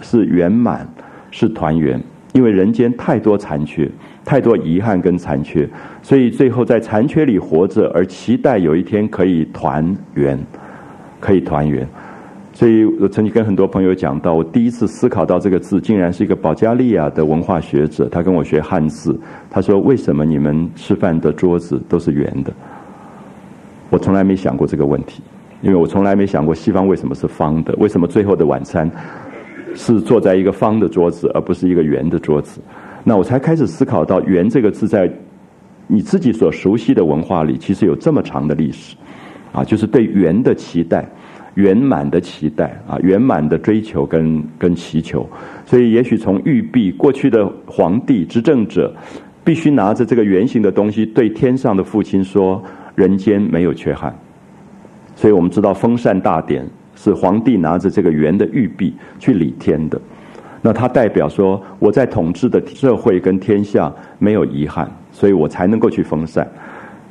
[0.00, 0.88] 是圆满，
[1.30, 2.00] 是团圆。
[2.32, 3.88] 因为人间太多残缺，
[4.24, 5.68] 太多遗憾跟残缺，
[6.02, 10.36] 所以最后在残缺里活着，而期待有一天可以团圆，
[11.20, 11.86] 可以团圆。
[12.52, 19.16] 所以我曾经跟很多朋友讲到，我第一次思考到这个字，竟然是一个保加利亚的文化学者，他跟我学汉字，
[19.48, 22.52] 他说：“为什么你们吃饭的桌子都是圆的？”
[23.90, 25.22] 我从来没想过这个问题，
[25.64, 28.88] 因为我从来没想过西方为什么是方的，为什么最后的晚餐。
[29.76, 32.60] 是坐在一个方的桌子，而不是一个圆的桌子。
[33.02, 35.12] 那我才开始思考到“圆”这个字在
[35.88, 38.94] 你自己所熟悉的文化里，其实有这么长的历史
[39.50, 41.04] 啊，就是对圆的期待、
[41.54, 45.28] 圆满的期待啊、圆满的追求跟跟祈求。
[45.66, 48.94] 所以，也许从玉璧过去的皇帝执政者，
[49.42, 52.62] 必须拿着这个圆形的东西，对天上的父亲说
[52.94, 54.16] ：“人间没有缺憾。”
[55.16, 56.66] 所以我们知道封禅大典。
[56.96, 60.00] 是皇帝拿着这个圆的玉璧去礼天的，
[60.62, 66.48] 那它代表说我在统治的社会跟天下没有遗憾，所以我才能够去封禅。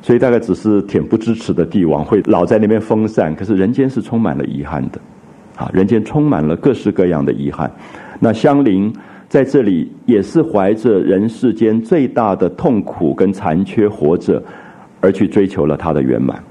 [0.00, 4.98] 所以大概只是恬不知耻的帝王会老在那边封禅，可是人间是充满了遗憾的，
[5.54, 7.70] 啊，人间充满了各式各样的遗憾。
[8.18, 8.92] 那香菱
[9.28, 14.42] 在这里也是怀着人世间最大的痛苦跟残缺活着，
[15.02, 16.42] 而去追求了他的圆满。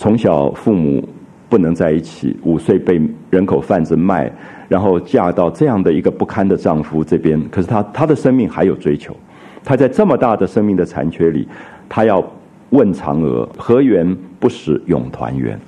[0.00, 1.06] 从小父母。
[1.50, 4.30] 不能在一起，五岁被人口贩子卖，
[4.68, 7.42] 然后嫁到这样的一个不堪的丈夫这边。
[7.50, 9.16] 可是她她的生命还有追求，
[9.64, 11.48] 她在这么大的生命的残缺里，
[11.88, 12.24] 她要
[12.68, 15.58] 问嫦娥：何缘不使永团圆？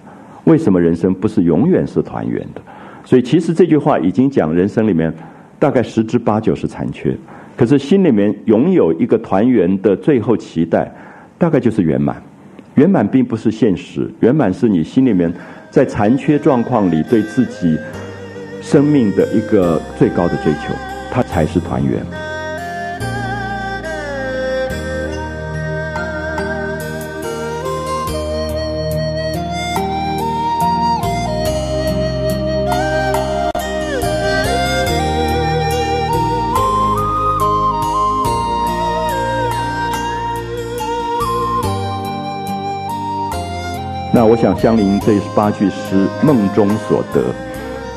[0.45, 2.63] 为什么人生不是永远是团圆的？
[3.05, 5.13] 所以其实这句话已经讲人生里面
[5.59, 7.13] 大概十之八九是残缺，
[7.57, 10.89] 可是心里面拥有一个团圆的最后期待，
[11.39, 12.23] 大概就是圆满。
[12.77, 15.33] 圆满并不是现实，圆满是你心里面
[15.71, 17.79] 在残缺状况里对自己
[18.63, 20.73] 生命的一个最高的追求，
[21.11, 22.22] 它才是团圆。
[44.43, 47.23] 那我想，香菱这八句诗《梦中所得》，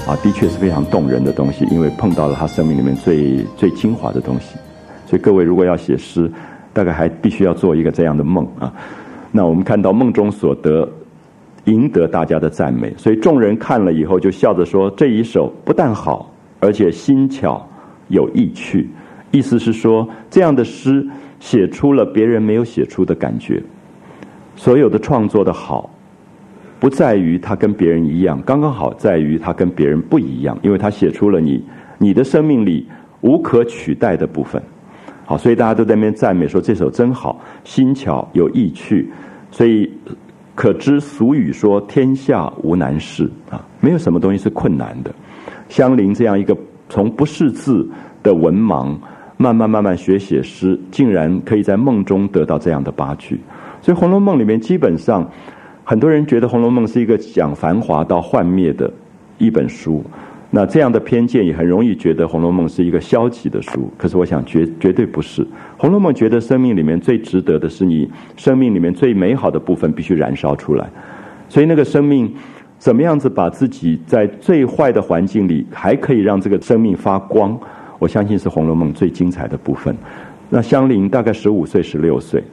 [0.07, 4.55] 啊，的确是非常动人的东西，因为碰到了他生命里面最最精华的东西。
[5.07, 6.31] 所以各位如果要写诗，
[6.71, 8.71] 大概还必须要做一个这样的梦啊。
[9.31, 10.87] 那我们看到梦中所得，
[11.63, 17.67] 赢得大家的赞美，所以众人看了以后就笑着说：“这一首不但好，而且新巧
[18.09, 18.87] 有意趣。”
[19.31, 21.03] 意思是说，这样的诗
[21.39, 23.63] 写出了别人没有写出的感觉。
[24.55, 25.89] 所有的创作的好。
[26.85, 31.59] 不在于他跟别人一样，刚刚好在于他跟别人不一样，因为他写出了你
[31.97, 32.87] 你的生命里
[33.21, 34.61] 无可取代的部分。
[35.25, 39.11] 好，所以大家都在那边赞美说这首真好，新巧有意趣。
[39.49, 39.91] 所以
[40.53, 45.11] 可知俗语说天下无难事啊，没有什么东西是困难的。
[45.67, 46.55] 香菱这样一个
[46.87, 47.89] 从不识字
[48.21, 48.95] 的文盲，
[49.37, 53.39] 慢慢慢慢学写诗，竟然可以在梦中得到这样的八句。
[53.81, 55.27] 所以《红楼梦》里面基本上。
[55.87, 58.91] 很多人觉得《红楼梦》是一个讲繁华到幻灭的
[59.37, 60.03] 一本书，
[60.49, 63.87] 那这样的偏见也很容易觉得《红楼梦》是一个消极的书。
[63.95, 65.43] 可是我想绝绝对不是，
[65.77, 70.89] 《红楼梦》觉得生命里面最值得的是你生命里面最美好的部分必须燃烧出来。
[71.47, 72.33] 所以那个生命
[72.79, 77.55] 怎么样子把自己在最坏的环境里还可以让这个生命发光，
[77.99, 79.95] 我相信是《红楼梦》最精彩的部分。
[80.49, 82.43] 那香菱大概十五岁、十六岁，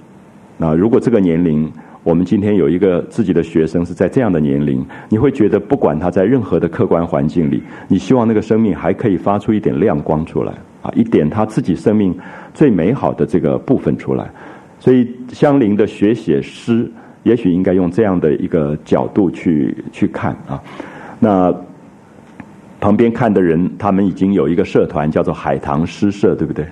[0.59, 1.73] 那如果这个年龄。
[2.05, 12.13] 我们今天有一个自己的学生是在这样的年龄，你会觉得不管他在任何的客观环境里，你希望那个生命还可以发出一点亮光出来啊，一点他自己生命
[12.53, 14.29] 最美好的这个部分出来。
[14.81, 16.91] 所以香菱的学写诗，
[17.23, 20.61] 也许应该用这样的一个角度去去看啊。
[21.21, 21.55] 那
[22.81, 26.67] 旁边看的人，他们已经有一个社团叫做海棠诗社，对不对？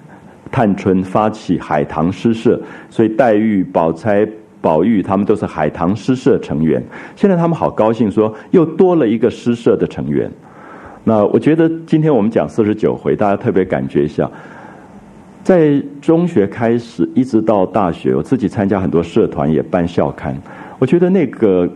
[0.51, 4.29] 探春发起海棠诗社，所以黛玉、宝钗。
[4.61, 6.83] 宝玉他们都是海棠诗社成员，
[7.17, 10.31] 现在他们好高兴，说又多了一个诗社的成员。
[11.03, 14.31] 那我觉得今天我们讲四十九回，大家特别感觉一下，
[15.43, 20.37] 在中学开始一直到大学，我自己参加很多社团，也办校刊。
[20.79, 21.67] 我觉得那个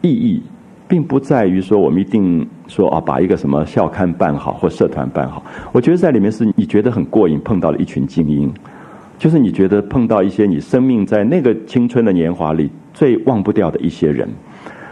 [0.00, 0.42] 意义，
[0.88, 5.44] 并不在于说我们一定说啊，把一个什么校刊办好或社团办好。
[5.70, 8.52] 我觉得在里面是你觉得很过瘾，碰到了一群精英。
[9.22, 14.28] 就是你觉得碰到一些你生命在那个青春的年华里最忘不掉的一些人，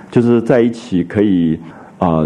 [0.08, 1.58] 就是在一起可以
[1.98, 2.24] 啊，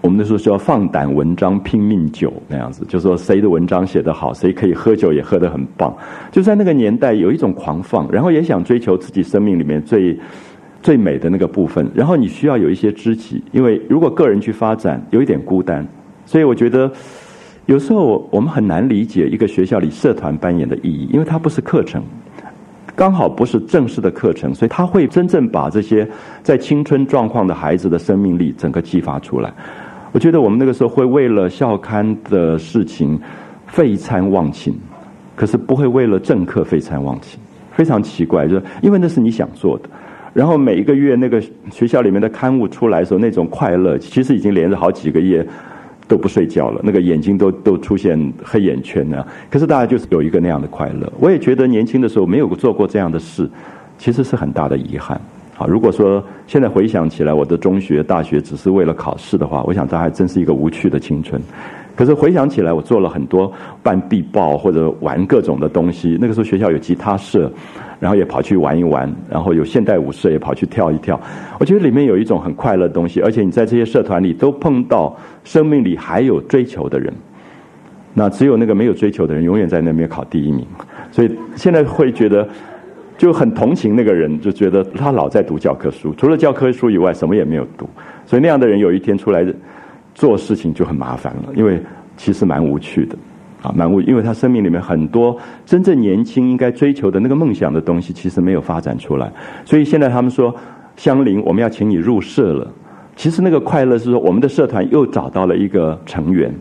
[0.00, 5.94] 我们那时候叫放胆文章拼命酒那样子，就说谁的文章写得好，谁可以喝酒也喝得很棒。
[6.30, 10.18] 就在那个年代有一种狂放，然后也想追求自己生命里面最
[10.80, 11.86] 最美的那个部分。
[11.94, 15.86] 然后你需要有一些知己，因为如果个人去发展有一点孤单，
[16.24, 16.90] 所以我觉得。
[17.66, 22.02] 有时候我们很难理解一个学校里社团扮演的意义，因为它不是课程，
[22.96, 26.06] 刚好不是正式的课程，所以它会真正把这些
[26.42, 29.52] 在青春状况的孩子的生命力整个激发出来。
[30.10, 33.18] 我觉得我们那个时候会为了校刊的事情
[33.68, 34.74] 废餐忘寝，
[35.36, 37.38] 可是不会为了政课废餐忘寝，
[37.70, 39.88] 非常奇怪，就是因为那是你想做的。
[40.34, 41.40] 然后每一个月那个
[41.70, 45.46] 学校里面的刊物出来的时候，那种快乐其实已经连着好几个月。
[46.06, 49.24] 都不睡觉了，那个眼睛都都出现黑眼圈呢。
[49.50, 51.10] 可是大家就是有一个那样的快乐。
[51.18, 53.48] 我也觉得年轻的时候没有做过这样的事，
[53.98, 55.20] 其实是很大的遗憾。
[55.54, 61.40] 好，如果说现在回想起来，我的中学、大学只是为了考试的话，我想这还真是一个无趣的青春。
[61.94, 66.18] 可是回想起来，我做了很多办必报或者玩各种的东西。
[66.20, 67.50] 那个时候学校有吉他社。
[68.02, 71.20] 然后也跑去玩一玩，然后有现代舞社也跑去跳一跳。
[71.60, 77.14] 我觉得里面有一种很快乐的东西，而且你在这些社团里都碰到生命里还有追求的人。
[78.12, 80.66] 那只有那个没有追求的人，永远在那边考第一名。
[81.12, 82.48] 所以现在会觉得
[83.16, 87.88] 就很同情那个人，就觉得他老在读教科书，除了教科书以外什么也没有读。
[88.26, 89.46] 所以那样的人有一天出来
[90.14, 91.80] 做事情就很麻烦了，因为
[92.16, 93.16] 其实蛮无趣的。
[93.62, 99.32] 啊，蛮无，因为他生命里面很多真正年轻应该追求的那个梦想的东西，其实没有发展出来。
[99.64, 100.52] 所以现在他们说，
[100.96, 102.68] 香菱，我们要请你入社了。
[103.14, 106.52] 其实那个快乐是说，我们的社团又找到了一个成员，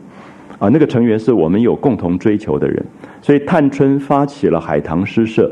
[0.59, 2.85] 啊，那个成员是我们有共同追求的人。
[3.19, 5.51] 所以探春发起了海棠诗社。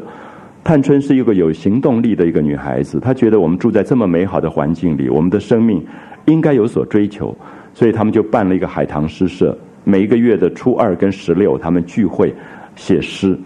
[0.64, 5.84] 探春是一个有行动力的一个女孩子，她觉得我们住在这么美好的环境里，我们的生命
[6.26, 7.36] 应该有所追求，
[7.80, 12.36] 所以他们就办了一个海棠诗社，每一个月的初二跟十六，他们聚会
[12.75, 13.39] 写诗。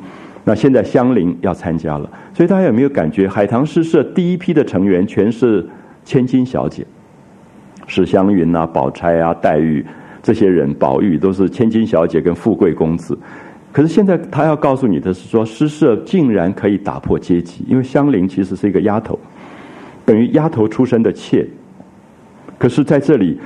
[0.44, 5.64] 那现在香菱要参加了，所以大家有没有感觉海棠诗社第一批的成员全是
[6.04, 6.84] 千金小姐？
[7.86, 9.86] 史湘云啊、宝钗啊、黛玉
[10.24, 13.16] 这些人，宝玉都是千金小姐跟富贵公子。
[13.72, 19.20] 可是现在他要告诉你的是说，诗社竟然可以打破阶级，因为香菱其实是一个丫头，
[20.04, 21.48] 等于丫头出身的妾。
[22.58, 23.40] 可是在这里，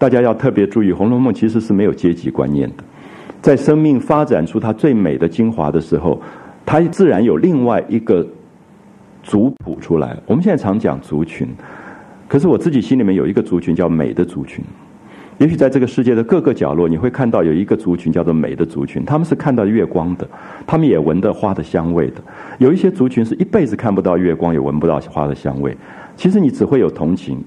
[0.00, 2.82] 大家要特别注意，《红楼梦》其实是没有阶级观念的。
[3.40, 6.20] 在生命发展出它最美的精华的时候。
[6.66, 8.24] 它自然有另外一个
[9.24, 10.16] 族谱出来。
[10.24, 11.48] 我们现在常讲族群，
[12.28, 14.64] 可是我自己心里面有一个族群叫美的族群。
[15.38, 20.28] 也许在这个世界的各个角落，你会看到有一个族群叫做美的族群，他们是看到月光的，
[20.64, 22.22] 他们也闻到花的香味的。
[22.58, 25.76] 有一些族群是一辈子看不到月光，也闻不到花的香味。
[26.14, 27.42] 其实你只会有同情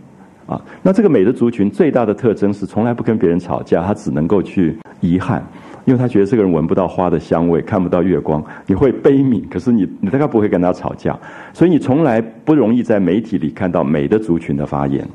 [0.45, 0.61] 啊。
[0.81, 5.45] 那这个美的族群最大的特征是从来不跟别人吵架，他只能够去遗憾。
[5.85, 9.41] 因为他觉得这个人闻不到花的香味，看不到月光，你会悲悯。
[9.49, 11.13] 可是你你大概不会跟他吵架，
[11.51, 15.05] 所以你从来不容易在媒体里看到美的族群的发言，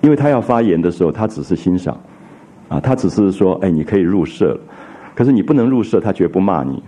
[0.00, 1.96] 因为他要发言的时候，他只是欣赏，
[2.68, 4.58] 啊，他只是说，哎，你可以入社，
[5.14, 6.82] 可是你不能入社，他绝不骂你。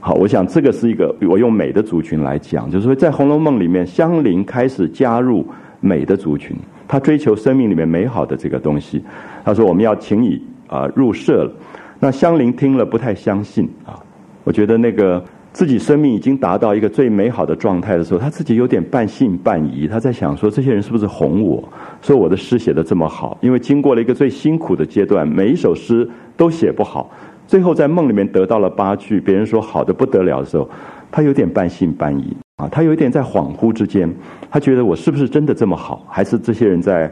[0.00, 5.46] 好，我想这个是一个我用美的族群来讲，就是说在《红楼梦》里面，香菱开始加入
[5.80, 6.56] 美的族群，
[6.88, 9.04] 他追求生命里面美好的这个东西。
[9.44, 11.52] 他说：“我们要请你啊入社了。”
[12.00, 13.98] 那香菱听了不太相信啊，
[14.44, 15.22] 我觉得那个
[15.52, 21.68] 自己生命已经达到一个最美好的状态的时候，他自己有点半信半疑，他在想说这些人是不是哄我，
[22.00, 27.10] 说我的诗写的这么好，因为经过了一个最辛苦的阶段，每一首诗都写不好，
[27.48, 30.70] 最后在梦里面得到了八句，别人说好的不得了的时候，
[31.10, 32.36] 他有点半信半疑。
[32.58, 34.12] 啊，他有一点在恍惚之间，
[34.50, 37.10] 他觉得我是不是真的这么好，还是这些人在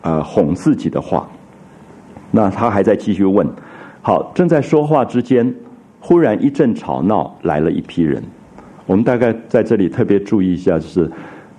[0.00, 1.28] 呃哄自己的话？
[2.30, 3.46] 那他还在继续问。
[4.00, 5.54] 好，正在说话之间，
[6.00, 8.22] 忽然一阵吵闹，来了一批人。
[8.86, 11.10] 我们大概在这里特别注意一下，就是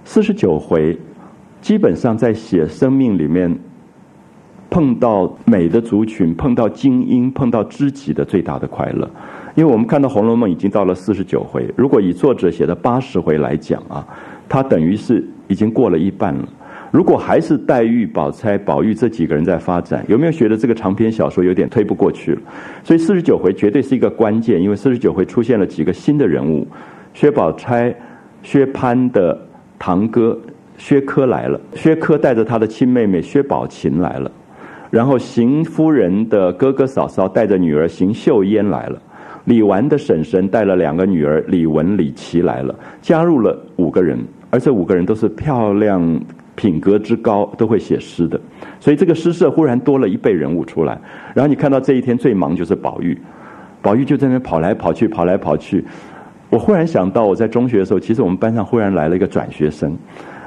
[0.03, 0.97] 四十九回，
[1.61, 3.55] 基本上在写生命里面
[4.69, 9.07] 碰到美的族群，碰到精英，碰到知己的最大的快乐。
[9.57, 14.07] 因为我们看到《红楼梦》已经到了四十九回，如果以作者写的八十回来讲啊，
[14.47, 16.47] 它等于是已经过了一半了。
[16.91, 22.41] 如果还是黛玉、宝钗、宝玉这几个人在发展，有没有觉得这个长篇小说有点推不过去了？
[22.83, 26.67] 所以四十九回绝对是一个关键，因为四十九回出现了几个新的人物：
[27.15, 27.91] 薛宝钗、
[28.43, 29.35] 薛蟠的
[29.79, 30.39] 堂哥
[30.77, 34.31] 薛科来了，薛科带着他的亲妹妹薛宝琴来了，
[34.91, 39.01] 然后邢夫人的哥哥嫂嫂带着女儿邢岫烟来了，
[39.47, 44.19] 李纨的婶婶带了两个女儿李文、李琦来了，加入了五个人，
[44.51, 46.21] 而这五个人都是漂亮。
[46.57, 48.41] 品格之高都会写诗的，
[48.79, 50.99] 所以这个诗社忽然多了一辈人物出来。
[51.35, 53.15] 然后你看到这一天最忙就是宝玉，
[53.79, 55.85] 宝玉就在那跑来跑去，跑来跑去。
[56.49, 59.95] 我忽然想到，我在中学的时候，其实我们班上忽然来了一个转学生，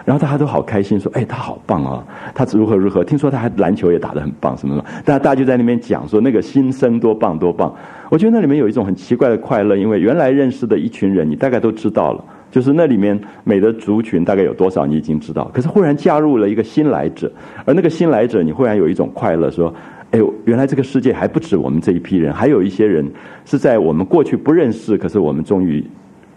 [0.04, 4.84] 然后大家都好开心，说：“哎，他好棒啊，他如何如何。”听说他还篮球也打得很棒，什么什么。
[5.04, 7.74] 大家大家就在那边讲说那个新生多棒多棒。
[8.08, 12.24] 我觉得那里面有一种很奇怪的快乐，因为原来认识的一群人，你大概都知道了。
[12.50, 15.48] 就是那里面美的族群大概有多少，你已经知道。
[15.54, 17.30] 可是忽然加入了一个新来者，
[17.64, 19.72] 而那个新来者，你忽然有一种快乐，说
[20.10, 23.08] ：“哎，原来这个世界还不止我们这一批人，还有一些人
[23.44, 25.84] 是在我们过去不认识，可是我们终于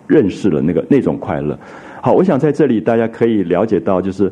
[0.05, 1.57] 认识了那个那种快乐。”
[2.05, 4.29] 好，我想在这里大家可以了解到，就是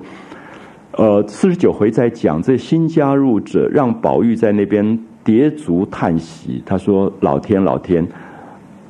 [0.97, 6.61] 呃四十九回在讲这新加入者，让宝玉在那边叠足叹息。
[6.65, 8.05] 他说：“老天，老天，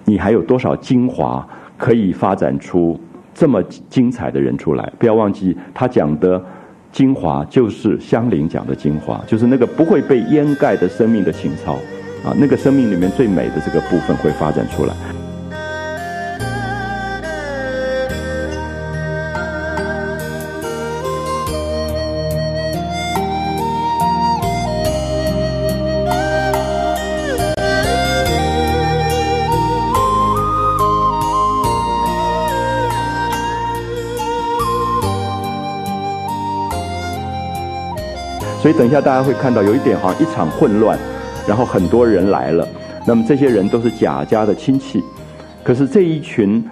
[0.03, 2.99] 你还有多少精华？”可以发展出
[3.35, 6.43] 这么精彩的人出来，不要忘记他讲的
[6.91, 11.73] 精华就是香菱讲的精华，就是那个不会被掩盖的生命的情操
[12.25, 15.20] 啊，那个生命里面最美的这个部分会发展出来。
[38.73, 40.97] 等一下大家会看到有一点好像一场混乱，
[41.47, 42.67] 然后很多人来了，
[43.07, 45.01] 那么这些人都是贾家的亲戚，
[45.63, 46.63] 可是这一群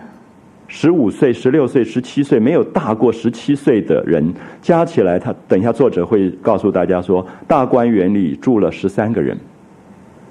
[0.67, 9.37] 十五岁、十六岁、十七岁没有大过十七岁的人加起来，他等一下作者会告诉大家说，大观园里住了十三个人，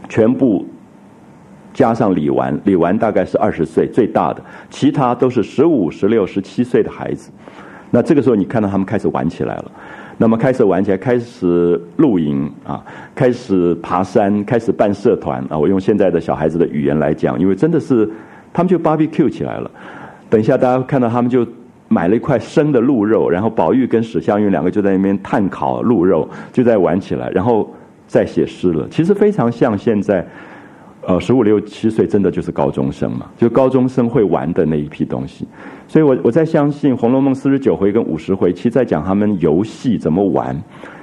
[0.09, 0.65] 全部
[1.75, 7.31] 加上李纨，李纨大概是二十岁最大的，其他都是十五、十六、十七岁的孩子。
[7.91, 9.73] 那这个时候，你看到他们开始玩起来了。
[10.21, 15.57] 那么开始玩起来，开始露营啊，开始爬山，开始办社团啊。
[15.57, 18.09] 我用现在的小孩子的语言来讲，因为真的是
[18.53, 19.71] 他们就 barbecue 起来了。
[20.29, 21.47] 等一下，大家看到他们就
[21.87, 27.73] 买了一块生的鹿肉，然后宝玉跟史湘云两个就在那边炭烤鹿肉，就在玩起来，然后
[28.09, 28.89] 再写诗了。
[28.91, 30.27] 其实非常像现在。
[31.09, 33.25] 呃，十五六七岁真的就是高中生嘛？
[33.35, 35.49] 就高中生会玩的那一批东西，
[35.87, 40.55] 所以我我在相信《红楼梦》四十九回跟五十回，其实在讲他们游戏怎么玩。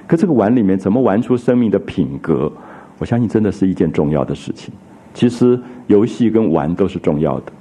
[0.06, 2.52] 可这个玩里面怎么玩出生命的品格？
[3.00, 4.72] 我相信真的是一件重要的事情。
[5.12, 7.52] 其实游戏跟玩都是重要的。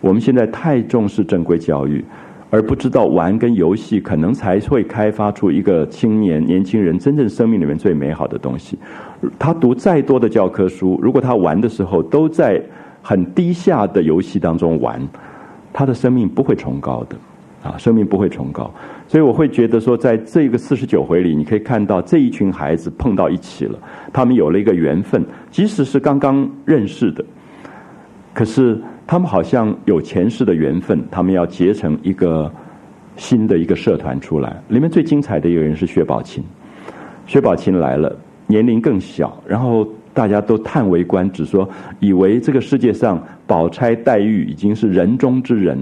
[0.00, 2.04] 我们现在太重视正规教育。
[2.50, 8.78] 而不知道玩跟游戏可能才会开发出一个青年年轻人真正生命里面最美好的东西。
[9.38, 12.62] 他读再多的教科书，如果他玩的时候都在
[13.02, 15.00] 很低下的游戏当中玩，
[15.72, 17.16] 他的生命不会崇高的
[17.62, 18.72] 啊，生命不会崇高。
[19.06, 23.78] 所以我会觉得说，在这个四十九回里，你可以看到这一群孩子碰到一起了，
[24.12, 27.22] 他们有了一个缘分，即使是刚刚认识的，
[28.32, 28.80] 可是。
[29.08, 32.52] 他们好像有前世的缘分，他们要结成一个
[33.16, 34.62] 新的一个社团出来。
[34.68, 36.44] 里面最精彩的一个人是薛宝琴，
[37.26, 38.14] 薛宝琴来了，
[38.46, 41.66] 年龄更小，然后大家都叹为观止，说
[42.00, 45.78] 以为这个世界上宝钗、黛玉已经是人中之人，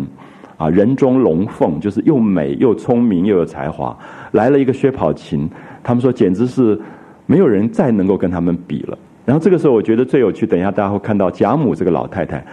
[0.57, 3.99] 啊，人中龙凤，就是又美又聪明又有才华，
[4.31, 5.51] 来了一个薛宝琴，
[5.83, 6.81] 他们说简直是
[7.27, 8.97] 没有人再能够跟他们比了。
[9.25, 12.47] 然后这个时候，我觉得最有趣，等一下大家会看到贾母这个老太太。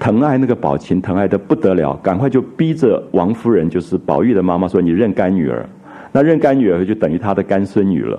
[0.00, 5.64] 疼爱那个宝琴，疼爱的不得了，赶快就逼着王夫人，就是宝玉的妈妈说：“你认干女儿，
[6.10, 8.18] 那认干女儿就等于她的干孙女了。”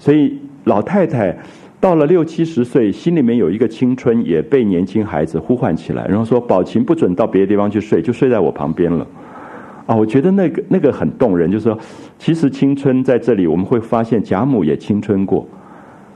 [0.00, 1.36] 所以老太太
[1.78, 9.06] 到了六七十岁，心里面有一个青春，也被年轻孩子呼唤起来，然后说：“宝琴不准到别的地方去睡，就睡在我旁边了。”
[9.84, 11.78] 啊，我觉得那个那个很动人，就是说，
[12.18, 15.46] 其实青春在这里，我们会发现贾母也青春过。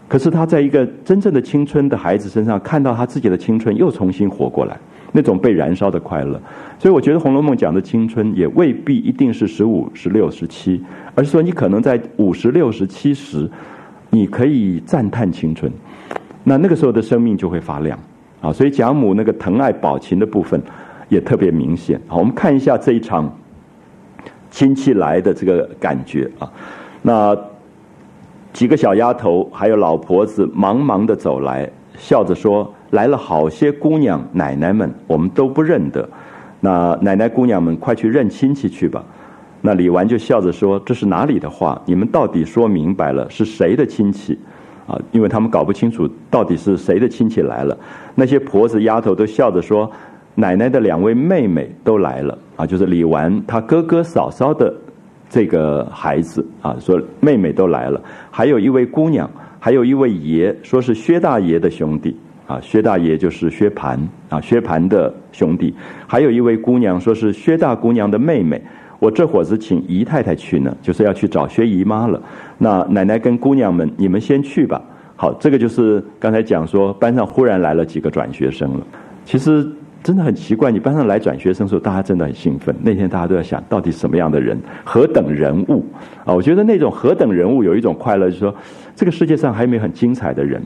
[0.08, 4.74] 可是他在一个真正的青春的孩子身上看到他自己的青春又重新活过来，
[5.12, 6.40] 那种被燃烧的快乐。
[6.78, 10.82] 所以我觉得《红楼梦》讲的青春也未必一定是十五、十六、十七，
[11.14, 13.50] 而是说你可能在五十六、十七时，
[14.08, 15.70] 你可以赞叹青春，
[16.42, 17.98] 那那个时候的生命就会发亮
[18.40, 18.50] 啊。
[18.50, 20.58] 所以贾母那个疼爱宝琴的部分
[21.10, 22.00] 也特别明显。
[22.06, 23.30] 好，我们看一下这一场
[24.50, 26.50] 亲戚来的这个感觉啊，
[27.02, 27.38] 那。
[28.52, 36.08] 几个小丫头还有老婆子忙忙的走来，笑着说：“来了好些姑娘奶奶们，我们都不认得。
[36.60, 39.04] 那奶奶姑娘们，快去认亲戚去吧。”
[39.60, 41.80] 那李纨就笑着说：“这是哪里的话？
[41.84, 44.38] 你们到底说明白了是谁的亲戚？
[44.86, 47.76] 啊，因为他们搞不清楚到底是谁的亲戚来了。
[48.14, 49.88] 那些婆子丫头都笑着说
[50.36, 54.74] ：‘奶奶的两位妹妹都来了。’啊，就是李纨她哥哥嫂嫂的。”
[55.28, 58.00] 这个孩子啊，说妹妹都来了，
[58.30, 62.16] 还有一位姑娘，还有一位爷，说是薛大爷的兄弟
[62.46, 63.98] 啊，薛大爷就是薛蟠
[64.30, 65.74] 啊，薛蟠的兄弟，
[66.06, 68.60] 还有一位姑娘，说是薛大姑娘的妹妹。
[69.00, 72.20] 我这会子请姨太太去呢，就是要去找薛姨妈了。
[72.56, 74.82] 那奶奶跟姑娘们，你们先去吧。
[75.14, 78.86] 好，这个就是刚才讲说，班上忽然来了几个转学生了。
[79.24, 79.70] 其实。
[80.02, 82.74] 真的很奇怪，你班上来转学生的时候，大家真的很兴奋。
[82.82, 85.84] 那天大家都在想，到底什么样的人，何等人物
[86.24, 86.32] 啊？
[86.32, 88.54] 我觉得那种何等人物有一种快乐，就是说，
[88.94, 90.62] 这个世界上还有没有很精彩的人？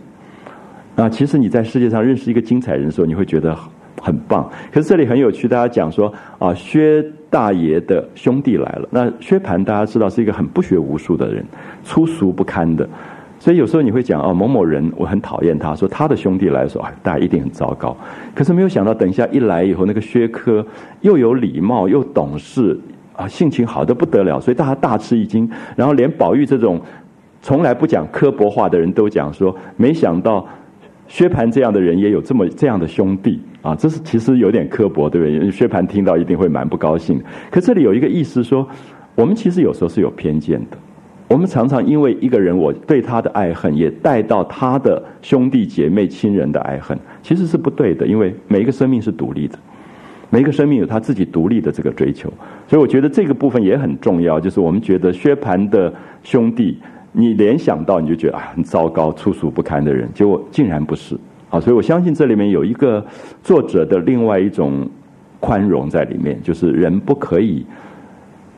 [0.96, 3.56] 啊，其实你在世界上认识一个精彩人的时候，你会觉得
[4.00, 4.48] 很棒。
[4.70, 8.86] 可是这里很有趣，大家讲说啊，薛大爷的兄弟来了。
[8.90, 11.42] 那薛蟠大家知道是一个很不学无术的人，
[11.82, 12.86] 粗俗不堪的。
[13.42, 17.96] 所以有时候你会讲哦，某某人我很讨厌他，说他的兄弟来说，哎，大家一定很糟糕。
[18.36, 20.64] 可是没有想到，等一下一来以后，那个薛科
[21.00, 22.78] 又有礼貌又懂事
[23.16, 25.50] 啊，性情好的不得了，所以大家大吃一惊。
[25.74, 26.80] 然后连宝玉这种
[27.40, 30.46] 从来不讲刻薄话的人都讲说，没想到
[31.08, 35.50] 薛蟠这样的人也有这么这样的兄弟啊，这是其实有点刻薄，对不对？
[35.50, 37.20] 薛蟠听到一定会蛮不高兴。
[37.50, 38.64] 可这里有一个意思说，
[39.16, 40.78] 我们其实有时候是有偏见的。
[41.32, 48.06] 我们常常因为一个人，我对他的爱恨，也带到他的兄弟姐妹亲人的爱恨，其实是不对的。
[48.06, 49.58] 因为每一个生命是独立的，
[50.28, 52.30] 每一个生命有他自己独立的这个追求，
[52.68, 54.38] 所以我觉得这个部分也很重要。
[54.38, 55.90] 就是我们觉得薛蟠的
[56.22, 56.76] 兄弟，
[57.12, 61.16] 你联想到你就觉得啊，很糟糕、粗俗不堪的人，结果竟然不是
[61.48, 61.58] 啊。
[61.58, 63.02] 所以我相信这里面有一个
[63.42, 64.86] 作者的另外一种
[65.40, 67.64] 宽容在里面，就是人不可以。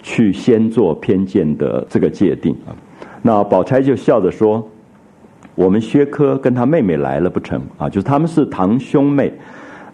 [0.05, 2.77] 去先做偏见的这个界定啊，
[3.23, 4.63] 那宝钗就笑着说
[5.57, 7.89] ：“我们薛科跟他妹妹来了不成啊？
[7.89, 9.33] 就是他们是堂兄妹。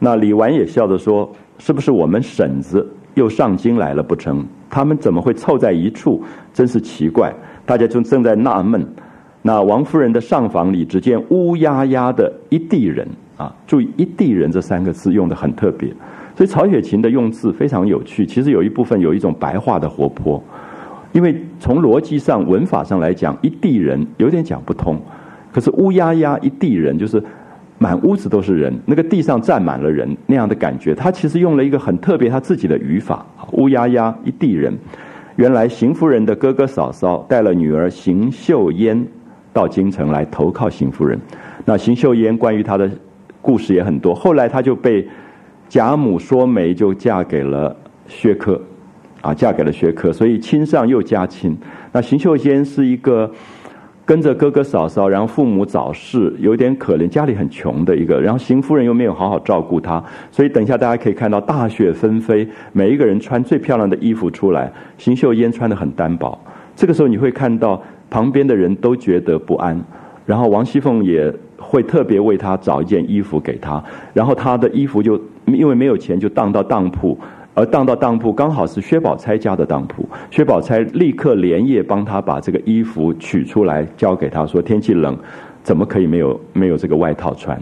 [0.00, 2.84] 那李纨也笑着说：“是不是我们婶子
[3.14, 4.44] 又上京来了不成？
[4.68, 6.20] 他们怎么会凑在一处？
[6.52, 7.32] 真是奇怪。”
[7.64, 8.84] 大家就正在纳闷。
[9.42, 13.06] 那王夫人的上房里，只见乌压压的一地人
[13.36, 13.54] 啊！
[13.64, 15.94] 注意“一地人”这三个字用的很特别。
[16.40, 18.24] 所以曹雪芹的用字非常有趣。
[18.24, 20.42] 其实有一部分有一种白话的活泼，
[21.12, 24.98] 因为从逻辑上、文法上来讲，“一地人”有点讲不通。
[25.52, 27.22] 可是“乌压压一地人”就是
[27.76, 30.94] 满屋子都是人，那个地上站满了人那样的感觉。
[30.94, 34.74] 他其实用了一个很特别他自己的语法，“乌压压一地人”。
[35.36, 39.06] 原来邢夫人的哥哥嫂嫂带了女儿邢岫烟。
[39.52, 41.20] 到京城来投靠邢夫人，
[41.66, 42.90] 那邢岫烟关于她的
[43.42, 44.14] 故事也很多。
[44.14, 45.06] 后来她就被
[45.70, 47.74] 贾母说媒，就嫁给了
[48.08, 48.60] 薛科，
[49.20, 51.56] 啊，嫁给了薛科，所以亲上又加亲。
[51.92, 53.30] 那邢岫烟是一个
[54.04, 58.20] 跟着哥哥嫂嫂，然后父母早逝，有点可怜，家里很穷的一个。
[58.20, 60.02] 然后邢夫人又没有好好照顾她，
[60.32, 66.36] 所以等一下大家可以看到大雪纷飞，每一个人穿最漂亮的衣服出来，邢岫烟穿的很单薄。
[66.74, 67.80] 这个时候你会看到。
[68.12, 69.80] 旁边的人都觉得不安，
[70.26, 73.80] 然后王熙凤也会特别为他找一件衣服给他，
[74.12, 75.16] 然后他的衣服就
[75.56, 77.18] 因为没有钱就当到当铺，
[77.54, 85.16] 而当到当铺刚好是薛宝钗家的当铺，薛宝钗立刻连夜帮他把这个衣服取出来交给他说天气冷，
[85.62, 87.60] 怎么可以没有没有这个外套穿？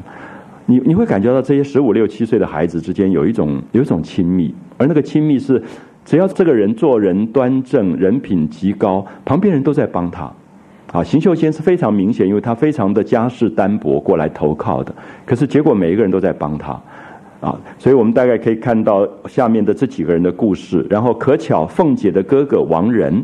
[0.66, 5.62] 你你会感觉到这些十五六七岁的孩子之间有一种有一种亲密，而那个亲密是
[6.04, 10.30] 只要这个人做人端正，人品极高，旁边人都在帮他。
[10.90, 14.94] 啊，邢秀仙是非常明显，因为他非常的家世单薄，过来投靠的。
[15.26, 16.80] 可是结果每一个人都在帮他，
[17.40, 20.86] 啊，所以我们大概可以看到下面的这几个人的故事。
[20.90, 23.22] 然后可巧凤姐的哥哥王仁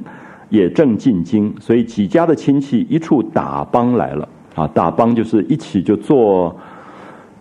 [0.48, 4.28] 也正进京，所以几家的亲戚一处打帮来了。
[4.54, 6.54] 啊，打帮就是一起就做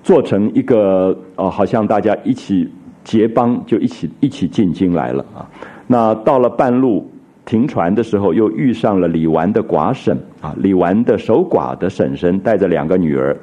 [0.01, 2.69] 做成一个哦，好像大家一起
[3.03, 5.45] 结帮，就一起一起进京来了啊。
[5.87, 7.09] 那到了半路。
[7.45, 13.35] 停船的时候，又遇上了李纨的寡婶啊，李纨的守寡的婶婶带着两个女儿，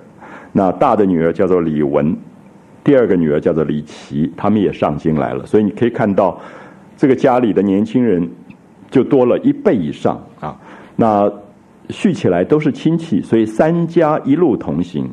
[0.53, 2.17] 那大的女儿叫做李文，
[2.83, 5.45] 第二个女儿叫做李琦，他们也上京来了。
[5.47, 6.41] 所以你可以看到，
[6.97, 8.29] 这个家里的年轻人
[8.91, 10.57] 就多了一倍以上啊。
[10.97, 11.31] 那
[11.91, 15.09] 续起来都是亲戚，所以三家一路同行。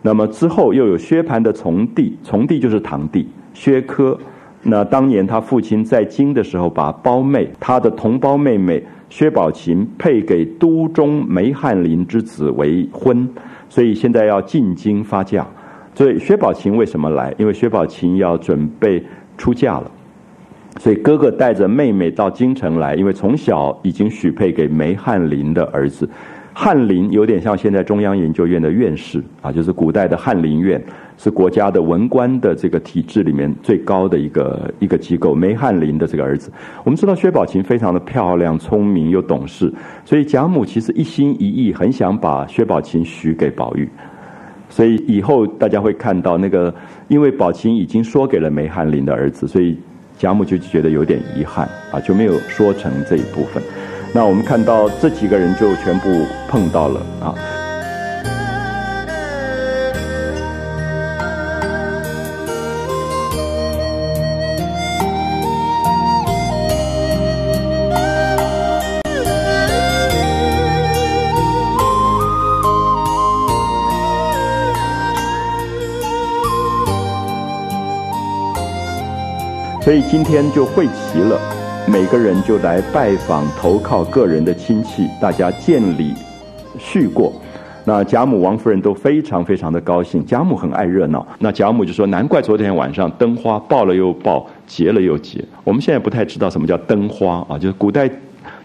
[0.00, 4.18] 那么之后又有薛蟠的从弟，从弟就是堂弟薛科。
[4.62, 13.28] 那当年他父亲在京的时候，把胞妹他的同胞妹妹薛宝琴配给都中梅翰林之子为婚，
[13.68, 15.46] 所以现在要进京发嫁。
[15.98, 17.34] 所以薛宝琴为什么来？
[17.38, 19.02] 因为薛宝琴要准备
[19.36, 19.90] 出嫁了，
[20.78, 26.08] 所以哥哥带着妹妹到京城来，因为从小已经许配给梅翰林的儿子。
[26.52, 30.80] 翰林有点像现在中央研究院的院士啊，就是古代的翰林院。
[31.20, 36.48] 是国家的文官的这个体制里面最高的一个一个机构，梅翰林的这个儿子。
[36.84, 39.74] 我们知道薛宝琴非常的漂亮、聪明又懂事，
[40.04, 43.88] 所以贾母其实一心一意很想把薛宝琴许给宝玉。
[44.70, 46.72] 所以以后大家会看到那个，
[47.08, 49.76] 因为宝琴已经说给了梅翰林的儿子，所以
[50.18, 53.62] 贾母就觉得有点遗憾啊，就没有说成这一部分。
[54.12, 56.08] 那我们看到这几个人就全部
[56.48, 57.34] 碰到了啊。
[79.88, 81.40] 所以今天就会齐了，
[81.90, 86.12] 每个人就来拜访投靠个人的亲戚，大家见礼
[86.78, 87.32] 叙过。
[87.86, 90.22] 那贾母、王夫人都非常非常的高兴。
[90.26, 95.42] 贾母很爱热闹，那贾母就说：“难怪昨天晚上灯花爆了又爆，结了又结。
[95.64, 98.10] 我们现在不太知道什么叫灯花啊，就是古代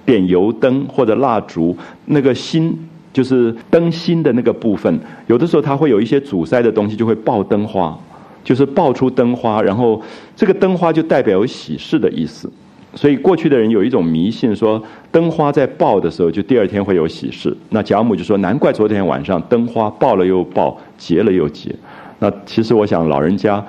[0.06, 1.74] 点油灯或者蜡烛，
[2.08, 2.78] 那个芯
[3.14, 7.98] 就是灯芯的那个部分，有的时候它会有一些阻塞的东西，就会爆灯花。”
[8.44, 10.02] 就是爆出灯花，然后
[10.36, 12.52] 这个灯花就代表有喜事的意思，
[12.96, 14.82] 所以过去的人有一种迷信，说
[15.12, 17.56] 灯花在爆的时候，就第二天会有喜事。
[17.70, 21.74] 那贾母就说：“难怪昨天晚上灯花爆了又爆，结了又结。”
[22.20, 23.64] 那其实我想，老人家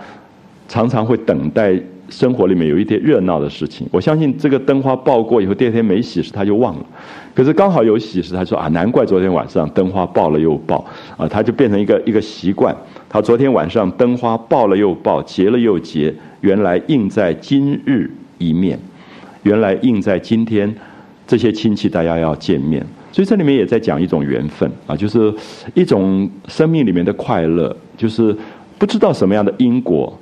[0.68, 3.86] 常常会等待生活里面有一点热闹的事情。
[3.90, 6.86] 我相信这个灯花爆过以后，第二天没喜事他就忘了。
[7.34, 10.84] 可是刚好有喜事，他说：“啊，难怪昨天晚上灯花爆了又爆
[11.16, 12.74] 啊！”他就变成一个一个习惯。
[13.08, 18.08] 他昨天晚上灯花爆了又爆，结了又结，原来应在今日
[18.38, 18.78] 一面，
[19.42, 20.72] 原来应在今天，
[21.26, 25.34] 这些亲戚大家要见面，所以这里面也在讲一种缘分啊，就是
[25.74, 28.36] 一种生命里面的快乐，就是
[28.78, 30.16] 不知道什么样的因果，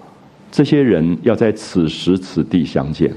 [0.51, 3.11] 这些人要在此时此地相见。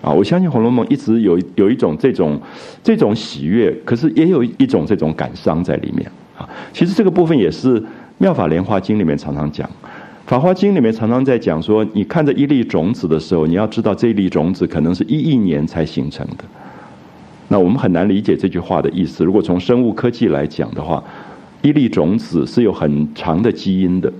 [0.00, 2.40] 啊，我相信《红楼梦》一直有有一种这种
[2.84, 6.48] 这种喜悦，可是也有一种这种感伤在里面啊。
[6.72, 7.80] 其实这个部分也是
[8.18, 9.68] 《妙法莲华经》里面常常讲，
[10.24, 16.44] 《法华经》里面常常在讲说，你看着一粒种子的时候，你要知道这一粒种子可能是一亿年才形成的。
[17.48, 19.24] 那我们很难理解这句话的意思。
[19.24, 21.02] 如果从生物科技来讲的话，
[21.62, 24.12] 一粒种子是有很长的基因的。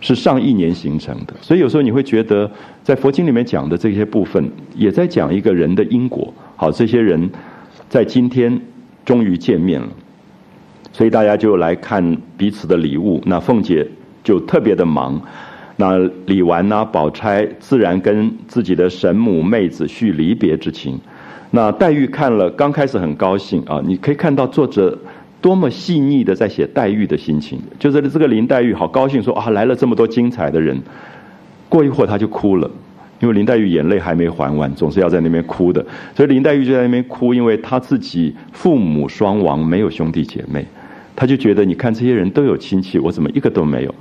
[0.00, 2.48] 是上亿年形成的，所以有时候你会觉得，
[2.88, 6.32] 在佛经里面讲的这些部分，也在讲一个人的因果。
[6.56, 7.28] 好，这些人
[7.86, 8.58] 在今天
[9.04, 9.88] 终于见面了，
[10.90, 13.20] 所以大家就来看彼此的礼物。
[13.26, 13.86] 那凤姐
[14.24, 15.20] 就特别的忙，
[15.76, 20.98] 那李纨呐、宝钗自然跟自己的神母妹子叙离别之情。
[21.50, 24.98] 那黛玉看了，刚开始很高兴啊，你可以看到作者。
[25.40, 30.76] 多么细腻的在写黛玉的心情，就是这个林黛玉好高兴说啊来了这么多精彩的人，
[31.68, 32.70] 过一会儿她就哭了，
[33.20, 40.66] 因为林黛玉眼泪还没还完，总是要在那边哭的，所以林黛玉就在那边哭，因为她自己父母双亡，没有兄弟姐妹，
[41.14, 43.94] 她就觉得你看这些人都有亲戚，我怎么一个都没有，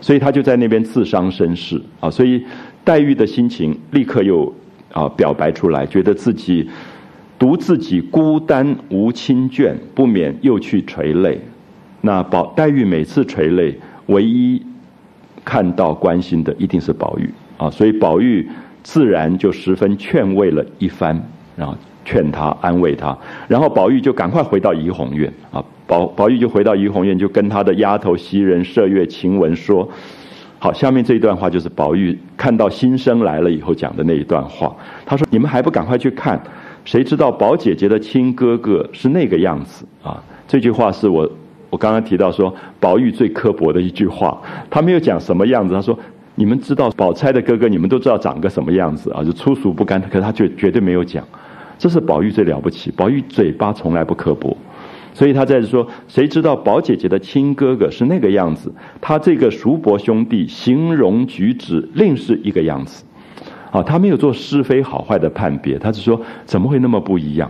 [0.00, 2.44] 所以她就在那边自伤身世啊，所以
[2.84, 4.52] 黛玉的心情立刻又
[4.92, 6.68] 啊表白出来，觉得自己。
[7.40, 11.40] 独自己孤单无亲眷，不免又去垂泪。
[12.02, 13.74] 那宝黛玉每次垂泪，
[14.08, 14.60] 唯一
[15.50, 17.28] 看到关心的一定是宝玉
[17.58, 18.48] 啊，所以宝玉
[18.84, 21.20] 自然就十分劝慰了一番，
[21.56, 21.74] 然后
[22.04, 29.88] 劝他安慰他，然后宝玉就赶快回到怡红院啊，宝宝玉就回到怡红院，就跟他的丫头袭人、麝月、晴雯说
[30.60, 34.72] ：“好，下面这一段话就是宝玉看到新生来了以后讲的那一段话。
[35.04, 36.40] 他说：‘你们还不赶快去看？’
[36.86, 40.22] 谁知道宝姐姐的亲哥哥是那个样子啊？
[40.46, 41.28] 这句话是我
[41.70, 44.38] 我刚刚提到说宝玉最刻薄的一句话。
[44.68, 45.98] 他没有讲什么样子，他说
[46.34, 49.24] 你们知道宝钗的哥哥，你们都知道长个什么样子啊？
[49.24, 50.00] 就粗俗不堪。
[50.02, 51.24] 可是他绝绝对没有讲，
[51.78, 52.90] 这是宝玉最了不起。
[52.90, 54.56] 宝玉嘴巴从来不刻薄，
[55.14, 58.72] 所以他在说谁知道宝姐姐的亲哥哥是那个样子？
[59.00, 63.04] 他这个叔伯兄弟形容举止另是一个样子。
[63.70, 67.48] 啊，他没有做是非好坏的判别，他是说怎么会那么不一样？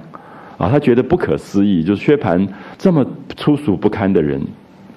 [0.61, 2.47] 啊，他觉得不可思议，就是薛蟠
[2.77, 3.03] 这么
[3.35, 4.39] 粗俗不堪的人，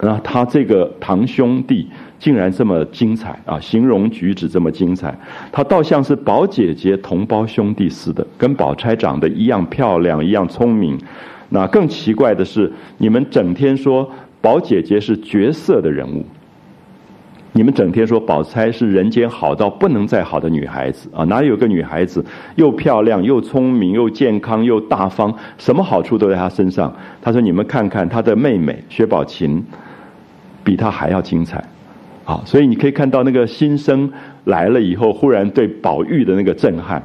[0.01, 1.87] 那他这个堂兄弟
[2.19, 5.17] 竟然这么精彩啊，形容举止这么精彩，
[5.53, 10.99] 他倒像是宝姐姐同胞兄弟似的，跟宝钗长得一样漂亮，一样聪明。
[11.47, 14.11] 那更奇怪的是，你们整天说
[14.41, 16.25] 宝姐姐是绝色的人物。
[17.55, 22.25] 你们整天说宝钗是人间好到不能再好的女孩子啊，哪有个女孩子
[22.55, 26.91] 又漂亮又聪明又健康又大方，什么好处都在她身上？
[27.21, 29.63] 她说：“你们看看她的妹妹薛宝琴，
[30.63, 31.63] 比她还要精彩，
[32.25, 32.41] 啊！
[32.43, 34.11] 所以你可以看到那个新生
[34.45, 37.01] 来了以后，忽然对宝玉的那个震撼。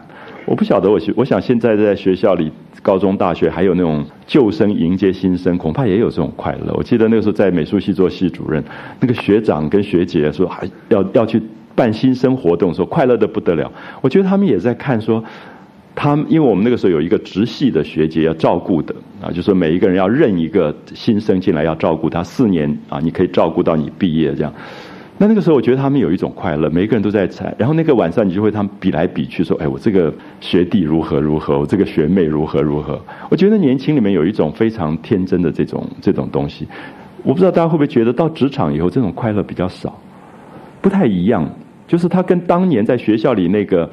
[0.49, 6.73] 我不晓得，我我想现在在学校里。”高中、大学还有那种旧生迎接新生，恐怕也有这种快乐。
[6.75, 8.63] 我记得那个时候在美术系做系主任，
[9.01, 11.43] 那个学长跟学姐说还要要去
[11.75, 13.71] 办新生活动，说快乐的不得了。
[14.01, 15.23] 我觉得他们也在看说，
[15.95, 24.55] 他们因为我们那个时候有一个直系的学姐要照顾的啊，就说每一个人要认一个新生进来要照顾他四年啊，你可以照顾到你毕业这样。
[25.21, 27.53] 那那个时候，我觉得他们有一种快乐，每个人都在猜。
[27.59, 36.69] 然后那个晚上，你就会他们比来比去，说：“哎，我这个学弟如何如何，我这个学妹如何如何。”我觉得年轻里面有一种非常天真的这种这种东西。
[37.25, 40.01] 我不知道大家会不会觉得到职场以后，这种快乐比较少，
[40.81, 41.51] 不太一样。
[41.89, 43.91] 就是他跟当年在学校里那个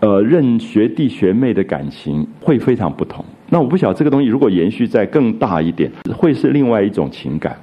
[0.00, 3.22] 呃认学弟学妹的感情会非常不同。
[3.50, 7.54] 那我不晓得这个东西如果延续在更大一点，会是另外一种情感。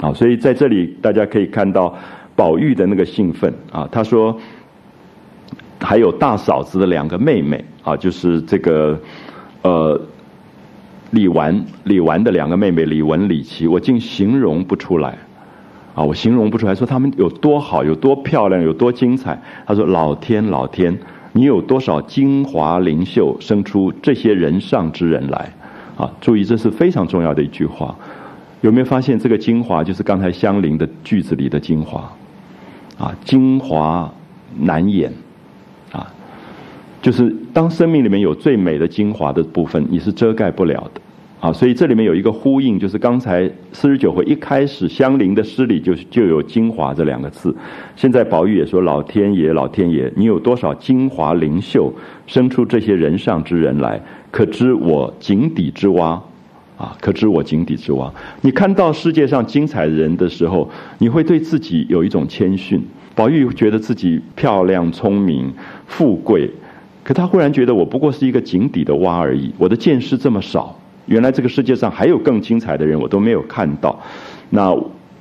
[0.00, 1.92] 好，所以在这里大家可以看到。
[2.34, 4.38] 宝玉的那个兴奋啊，他说
[5.78, 8.98] 还有大嫂子的两个妹妹啊，就是这个
[9.62, 10.00] 呃
[11.10, 15.18] 李纨李纨的两个妹妹李文李琦，我竟形容不出来
[15.94, 19.38] 啊，我形容不出来，说他们有多好，有多漂亮，有多精彩。
[19.66, 20.98] 他说老天老天，
[21.32, 25.52] 你有多少精华灵秀，生出这些人上之人来
[25.98, 26.10] 啊！
[26.20, 27.94] 注意，这是非常重要的一句话。
[28.62, 32.10] 有没有发现这个精华就是刚才香菱的句子里的精华？
[32.98, 34.12] 啊，精华
[34.58, 35.12] 难掩，
[35.90, 36.06] 啊，
[37.00, 41.00] 就是当生命里面有最美的精华的部分，你是遮盖不了的，
[41.40, 47.54] 啊，所以这里面有一个呼应，就是刚才四十九回一开始香菱的诗里就就有精华这两个字，
[47.96, 51.92] 现在宝玉也说老天爷，老天爷，你有多少精华灵秀，
[52.26, 56.22] 生出这些人上之人来，可知我井底之蛙，
[56.82, 58.12] 啊，可知我井底之蛙。
[58.40, 60.68] 你看到世界上精彩的人的时候，
[60.98, 62.82] 你会对自己有一种谦逊。
[63.14, 65.52] 宝玉觉得自己漂亮、聪明、
[65.86, 66.50] 富贵，
[67.04, 69.52] 可他忽然觉得我不过是一个井底的蛙而已。
[69.58, 70.76] 我的见识这么少，
[71.06, 73.96] 原来这个世界上还有更精彩的人，我都没有看到。
[74.50, 74.76] 那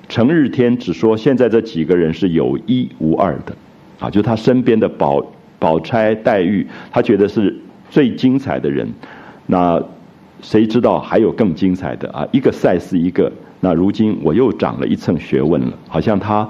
[0.10, 3.56] 程日天只说现在这几个人是有一无二的，
[4.00, 5.24] 啊，就他身边的宝
[5.60, 7.56] 宝钗、黛玉，他觉得是
[7.92, 8.92] 最精彩的人。
[9.46, 9.80] 那
[10.42, 12.28] 谁知道还有更精彩的啊？
[12.32, 13.32] 一个赛事一个。
[13.60, 16.48] 那如今我又长了一层学问了，好像他。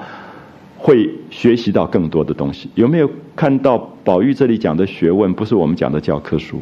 [0.84, 2.68] 会学习到更多的东西。
[2.74, 5.32] 有没有看到宝玉这里讲的学问？
[5.32, 6.60] 不是我们讲的教科书，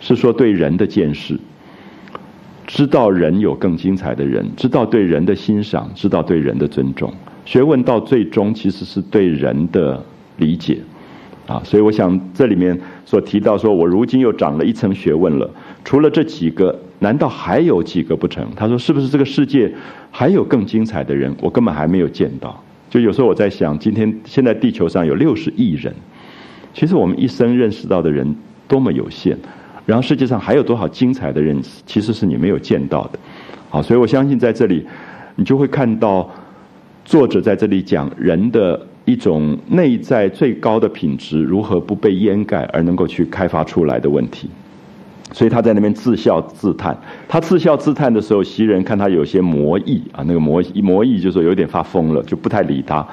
[0.00, 1.38] 是说对人的见识，
[2.66, 7.12] 知道人有更精彩的人，知道对人的欣赏，知道对人的尊重。
[7.44, 10.02] 学问到最终其实是对人的
[10.38, 10.78] 理解
[11.46, 11.60] 啊。
[11.62, 15.50] 所以我想这里面所提到说，我如今又长了一层学问了。
[15.84, 18.46] 除了这几个，难道还有几个不成？
[18.54, 19.72] 他说：“是不是这个世界
[20.10, 21.34] 还有更精彩的人？
[21.40, 25.94] 我根本还没有见到。”就有时候我在想，今天现在地球上有六十亿人，
[26.74, 28.36] 其实我们一生认识到的人
[28.68, 29.36] 多么有限，
[29.86, 33.18] 然后世界上还有多少精彩的人，其实是你没有见到的。
[33.70, 34.84] 好，所以我相信在这里，
[35.36, 36.28] 你就会看到
[37.04, 44.50] 作者在这里讲人的一种内在最高的品质如何不被掩盖而能够去开发出来的问题。
[45.32, 46.96] 所以他在那边自笑自叹。
[47.28, 53.06] 他自笑自叹的时候，袭人看他有些魔意啊，那个魔魔意就说有点发疯了，就不太理他。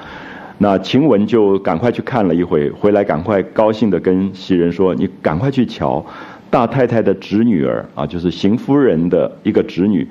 [0.58, 6.04] 那晴雯就赶快去看了一回，回来赶快高兴的跟袭人说：“你赶快去瞧，
[6.50, 10.04] 大太太的侄女儿啊，就是邢夫人的一个侄女，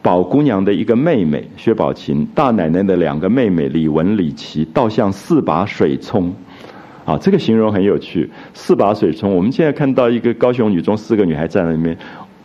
[0.00, 6.32] 宝姑娘的一个妹妹薛宝琴，大奶奶的两个妹妹李文、李琦，倒像四把水葱。”
[7.10, 8.30] 啊，这个形容很有趣。
[8.54, 11.96] 四把水冲，我们现在看到一个高雄女中四个女孩站在那边，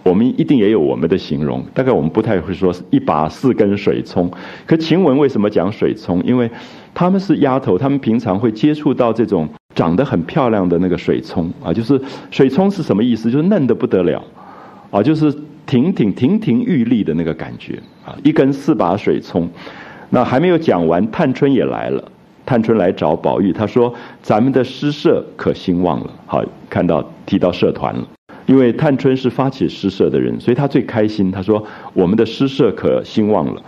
[0.01, 1.63] 我们一定也有我们的形容。
[1.71, 4.31] 大概我们不太会说一把四根水冲。
[4.65, 6.19] 可晴雯为什么讲水冲？
[6.23, 6.49] 因为
[6.95, 11.71] 她们是丫头，她们平常会接触到这种长得很漂亮的那个水葱啊。
[11.71, 12.01] 就是
[12.31, 13.29] 水葱是什么意思？
[13.29, 14.23] 就是嫩的不得了
[14.89, 15.31] 啊，就是
[15.67, 18.17] 亭亭亭亭玉立的那个感觉啊。
[18.23, 19.47] 一根四把水冲，
[20.09, 22.03] 那还没有讲完，探春也来了。
[22.45, 28.07] 探春来找宝玉，他说：“咱们的诗社可兴旺了。”好，看到提到社团了，
[28.45, 31.31] 因为探春是发起诗社的人，所以他最开心。
[31.31, 33.61] 他说：“我们的诗社可兴旺了。”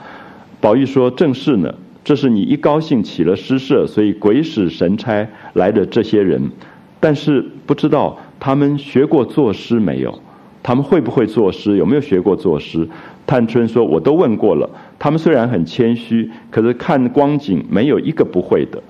[0.62, 1.74] 宝玉说：“正是呢，
[2.04, 6.52] 这是你一高兴起了诗社，所以鬼使神差来的这些人，
[7.00, 10.20] 但是不知道他们学过作诗没有？
[10.62, 11.78] 他们会不会作诗？
[11.78, 12.88] 有没有学过作诗？”
[13.28, 14.68] 探春说：“我都问过了。”
[14.98, 18.82] 他们虽然很谦虚，可是看光景没有一个不会的。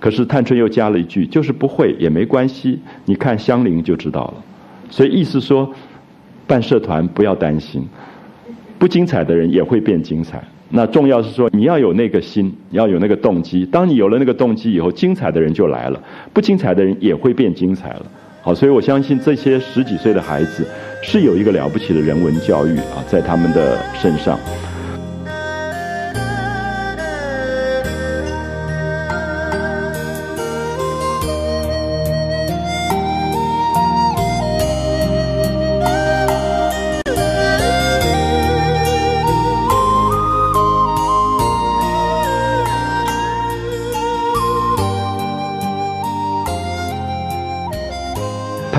[0.00, 4.34] 可是探春又加了一句：“就是不会也没关系，你看香菱就知道了。”
[4.90, 5.70] 所以意思说，
[6.46, 7.86] 办社团不要担心，
[8.78, 10.42] 不精彩的人也会变精彩。
[10.70, 13.64] 那重要是说你要有那个心，你要有那个动机。
[13.66, 18.06] 当你有了那个动机以后，精彩的人就来了，不精彩的人也会变精彩了。
[18.44, 20.66] 好，所以我相信这些十几岁的孩子
[21.00, 24.38] 是有一个了不起的人文教育啊，在他们的身上。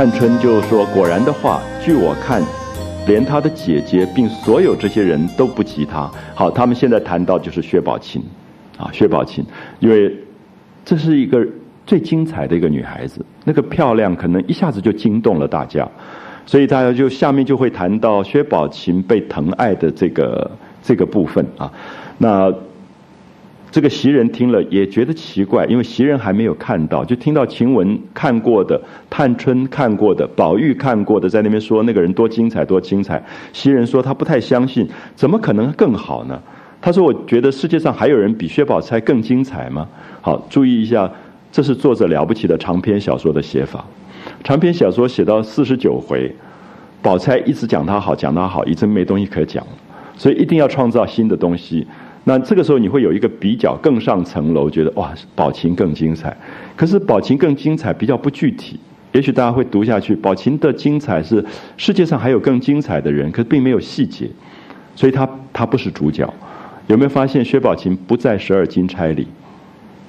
[0.06, 2.40] 探春就说：“果然的话，据我看，
[3.08, 6.08] 连他的姐姐并所有这些人都不及他。
[6.36, 8.22] 好，他们现在谈到就是薛宝琴，
[8.78, 9.44] 啊，薛宝琴，
[9.80, 10.16] 因为
[10.86, 11.44] 这是一个
[11.88, 15.90] 最精彩的一个女孩子，那个漂亮可能一下子就惊动了大家，
[16.46, 20.52] 所以大家就下面就会谈到薛宝琴被疼爱的这个
[20.84, 21.72] 这个部分啊，
[22.20, 22.54] 那。”
[23.76, 33.22] 这个袭人听了也觉得奇怪，因为袭人还没有看到，就听到晴雯看过的、探春看过的、宝玉看过的，在那边说那个人多精彩，多精彩。
[33.52, 36.42] 袭人说他不太相信，怎么可能更好呢？
[36.82, 39.86] 他说：“我觉得世界上还有人比薛宝钗更精彩吗？”
[40.24, 41.12] 好，注意一下，
[41.52, 43.84] 这是作者了不起的长篇小说的写法。
[44.42, 46.34] 长篇小说写到四十九回，
[47.02, 49.72] 宝钗一直讲她好，讲她好，已经没东西可讲了，
[50.16, 51.86] 所以一定要创造新的东西。
[52.28, 56.36] 那这个时候你会有一个比较更上层楼，觉得哇，宝琴更精彩。
[56.76, 58.80] 可是宝琴更精彩比较不具体，
[59.12, 60.16] 也许大家会读下去。
[60.16, 61.46] 宝琴的精彩是
[61.78, 64.28] 世界上还有更精彩的人，可并没有细节，
[64.96, 66.28] 所以他他不是主角。
[66.88, 69.28] 有没有发现薛宝琴不在十二金钗里？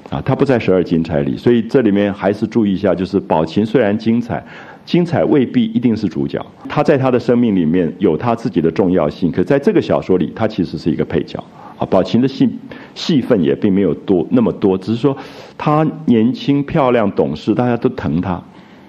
[0.09, 4.43] 啊，他不在十二金钗里，所以这里面还是注意一下，就是宝琴虽然精彩，
[4.87, 11.43] 精彩未必一定是主角，他在他的生命里面有他自己的重要性，可在这个小说里，他其实是一个配角。
[11.79, 12.49] 啊，宝琴的戏
[12.95, 15.17] 戏份也并没有多那么多，只是说
[15.59, 18.43] 她年轻漂亮懂事，大家都疼她，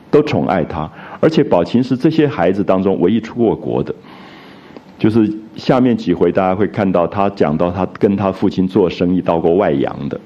[0.09, 0.89] 都宠爱她。
[1.19, 3.93] 而且宝琴是这些孩子当中唯一出过国的，
[4.97, 10.19] 就是下面几回大家会看到他讲到他跟他父亲做生意到过外洋的，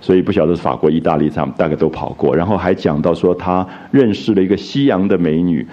[0.00, 2.34] 所以不晓得是法国、意大利他们大概都跑过。
[2.36, 5.66] 然后还讲到说他认识了一个西洋的美女，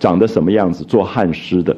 [0.00, 1.76] 长得什么样子，做汉诗的。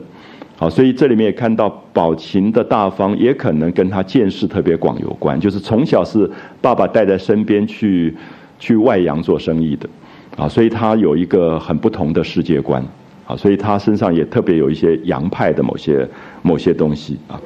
[0.60, 5.38] 好，所以这里面也看到宝琴的大方，也可能跟他见识特别广有关。
[5.38, 6.28] 就是从小是
[6.60, 8.12] 爸爸带在身边去
[8.58, 9.88] 去外洋做生意的，
[10.36, 12.84] 啊，所以他有一个很不同的世界观，
[13.24, 16.04] 啊，所以他身上也特别有一些洋派的某些
[16.42, 17.40] 某些东西啊。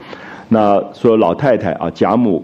[0.49, 2.43] 那说老太太啊，贾母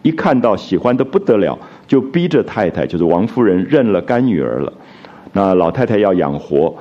[0.00, 4.72] 一看到喜欢的不得了，就逼着太太，就是王夫人认了干女儿了。
[5.34, 6.74] 那老太太要养活。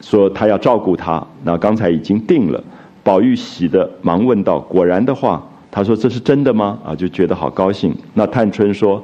[0.00, 2.62] 说他要照顾他，那刚才已经定了。
[3.02, 7.94] 宝玉喜的忙问道：“果然的话，他说这是真的吗？”啊，就觉得好高兴。
[8.14, 9.02] 那探春说：“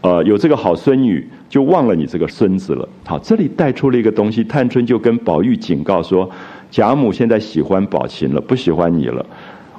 [0.00, 4.42] 呃，有这个好孙女，就忘了你这个孙子了。”好，这里带出了一个东西。
[4.42, 6.28] 探春就跟宝玉警告说
[6.70, 9.24] ：“贾母现在喜欢宝琴了，不喜欢你了。”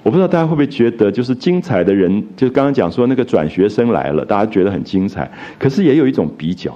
[0.04, 6.72] 我不知道大家会不会觉得，就是精彩的人，就刚刚讲说那个转学生来了，大家觉得很精彩，可是也有一种比较。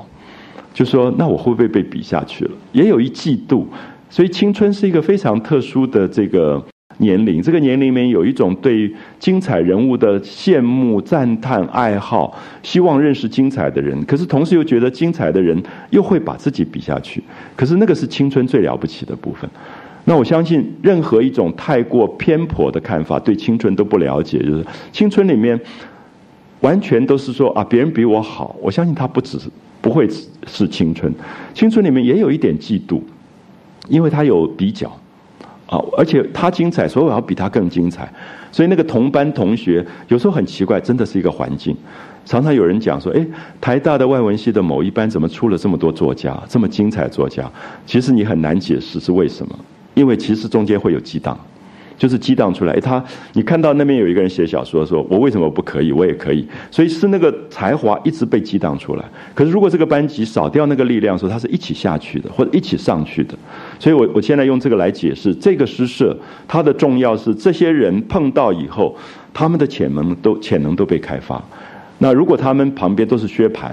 [0.80, 2.52] 就说那我会不会被比下去了？
[2.72, 3.66] 也有一嫉妒，
[4.10, 6.64] 所以青春是一个非常特殊的这个
[7.00, 7.42] 年龄。
[7.42, 14.02] 这个年龄里面有一种对精彩人物的羡慕、赞叹、爱好，希望认识精彩的人。
[14.06, 17.22] 可是同时又觉得精彩的人又会把自己比下去。
[17.58, 19.50] 可是那个是青春最了不起的部分。
[20.06, 24.40] 那我相信任何一种太过偏颇的看法，对青春都不了解。
[24.40, 25.60] 就是青春里面
[26.62, 28.56] 完全都是说啊，别人比我好。
[28.62, 29.50] 我相信他不只是。
[29.82, 30.08] 不会
[30.46, 31.14] 是青春，
[31.54, 33.02] 青春里面也有一点嫉妒，
[33.88, 34.90] 因为他有比较，
[35.68, 38.12] 啊，而且他精彩，所以我要比他更精彩。
[38.52, 41.76] 所以那个同班同学有时候很奇怪，真的是一个环境。
[42.26, 43.26] 常常有人讲说，哎，
[43.62, 47.50] 台大的外文系的某一班怎么出了这么多作家，这么精彩作家？
[47.86, 49.58] 其实你很难解释是为什么，
[49.94, 51.40] 因为其实中间会有激荡。
[52.00, 59.04] 就是激荡出来，他你看到那边有一个人写小说，说我为什么不可以，我也可以，所以是那个才华一直被激荡出来。
[59.36, 63.38] 可是如果这个班级少掉那个力量，说他是一起下去的，或者一起上去的，
[63.78, 68.96] 所以我我现在用这个来解释这个诗社，它的重要是这些人碰到以后，
[69.34, 71.44] 他们的潜能都潜能都被开发。
[71.98, 73.72] 那如果他们旁边都是薛蟠，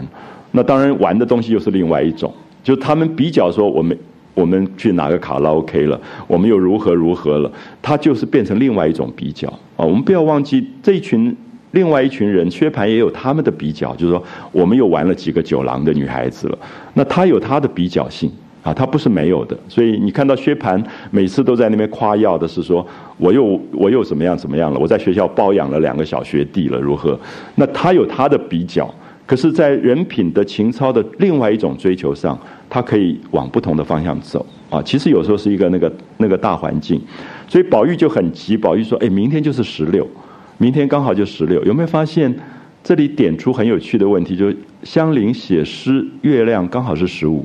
[0.50, 3.96] 那当然玩的东西又是另外一种，就他们比较说我们。
[4.36, 5.98] 我们去哪个卡拉 OK 了？
[6.28, 7.50] 我们又如何如何了？
[7.80, 9.82] 它就是变成另外一种比较啊！
[9.84, 11.34] 我们不要忘记这一群
[11.70, 14.22] 另外一群人，薛蟠也有他们的比较，就是说
[14.52, 16.58] 我们又玩了几个酒廊的女孩子了。
[16.92, 18.30] 那他有他的比较性
[18.62, 19.56] 啊，他不是没有的。
[19.68, 24.78] 所以你看到薛蟠每次都在那边夸耀的是说，我又我又怎么样怎么样了？
[24.78, 27.18] 我在学校包养了两个小学弟了，如何？
[27.54, 28.94] 那他有他的比较。
[29.26, 32.38] 可是，在人品的情操的另外一种追求上，
[32.70, 34.80] 他可以往不同的方向走啊。
[34.80, 37.00] 其实有时候是一个那个那个大环境，
[37.48, 38.56] 所以宝玉就很急。
[38.56, 40.08] 宝玉说：“哎，明天就是十六，
[40.58, 41.60] 明天刚好就十六。
[41.64, 42.32] 有没有发现
[42.84, 44.36] 这里点出很有趣的问题？
[44.36, 44.54] 就
[44.84, 47.44] 香菱写诗，月亮刚好是十五，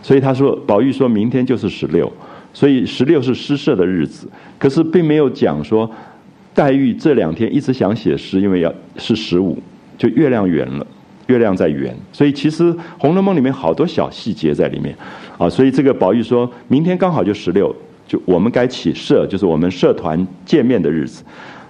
[0.00, 2.10] 所以他说宝玉说明天就是十六，
[2.54, 4.26] 所以十六是诗社的日子。
[4.58, 5.90] 可是并没有讲说
[6.54, 9.58] 黛玉这两天一直想写诗，因为要是十五。”
[9.98, 10.86] 就月亮圆了，
[11.26, 14.96] 月亮在圆，所以其实《红楼梦》里面好多小细节在里面，
[15.36, 17.74] 啊，所以这个宝玉说明天刚好就十六，
[18.06, 21.22] 就我们该起社，就是我们社团见面的日子。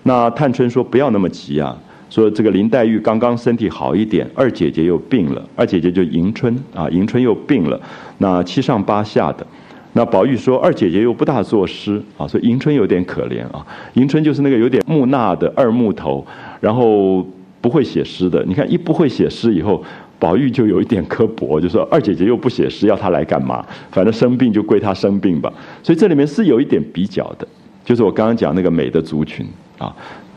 [0.04, 1.76] 那探春说不要那么急啊，
[2.10, 7.80] 说这个林黛玉刚刚身体好一点，二姐姐又病了，二姐姐就迎春啊，迎春又病了，
[8.18, 9.46] 那七上八下的。
[9.94, 16.24] 那宝玉说二姐姐又不大作诗啊，所以迎春有点可怜啊，迎春就是那个有点木讷的二木头，
[16.60, 17.26] 然后。
[17.68, 19.84] 不会写诗的，你看一不会写诗以后，
[20.18, 23.62] 宝玉就有一点刻薄，就说二姐姐又不写诗，要她来干嘛？
[23.90, 25.52] 反正生病就归她生病吧。
[25.82, 27.46] 所以这里面是有一点比较的，
[27.84, 29.46] 就是我刚刚讲那个美的族群
[29.76, 29.94] 啊，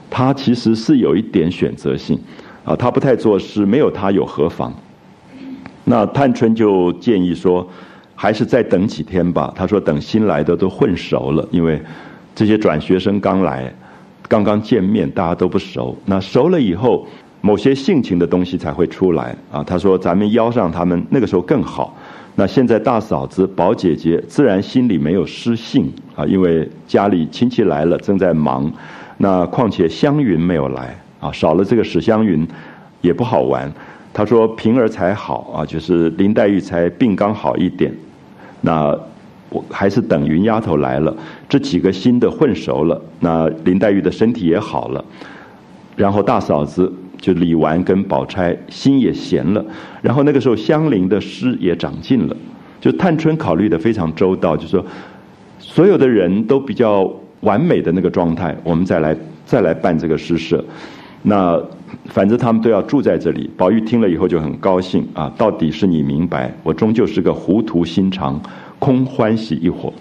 [0.09, 2.19] 她其实是有一点选择性
[2.65, 4.73] 啊，她不太作诗，没有她有何妨？
[5.85, 7.65] 那探春就建议说，
[8.13, 9.53] 还是再等几天吧。
[9.55, 11.81] 她说等新来的都混熟了，因为
[12.35, 13.73] 这些转学生刚来。
[14.31, 15.93] 刚刚见面，大家都不熟。
[16.05, 17.05] 那熟了以后，
[17.41, 19.61] 某些性情的东西才会出来啊。
[19.61, 21.93] 他说：“咱们邀上他们，那个时候更好。
[22.35, 28.71] 那现在大嫂子、宝姐姐自然心里没有失信啊，因为家里亲戚来了，正在忙。
[29.17, 32.47] 那况且湘云没有来啊，少了这个史湘云，
[33.01, 33.69] 也不好玩。
[34.13, 37.93] 他说平儿才好啊，就是林黛玉才病刚好一点。
[38.61, 38.97] 那
[39.51, 41.13] 我还是等云丫头来了，
[41.49, 45.05] 这几个新的混熟了，那林黛玉的身体也好了，
[45.97, 49.63] 然后大嫂子就李纨跟宝钗心也闲了，
[50.01, 52.35] 然后那个时候香菱的诗也长进了，
[52.79, 54.83] 就探春考虑的非常周到，就说
[55.59, 59.13] 所有的人都比较完美的那个状态，我们再来
[59.45, 60.63] 再来办这个诗社，
[61.23, 61.61] 那
[62.05, 63.49] 反正他们都要住在这里。
[63.57, 68.41] 宝玉听了以后就很高兴啊，到底是你明白，我终究是个糊涂心肠。
[68.81, 69.93] 空欢喜一伙，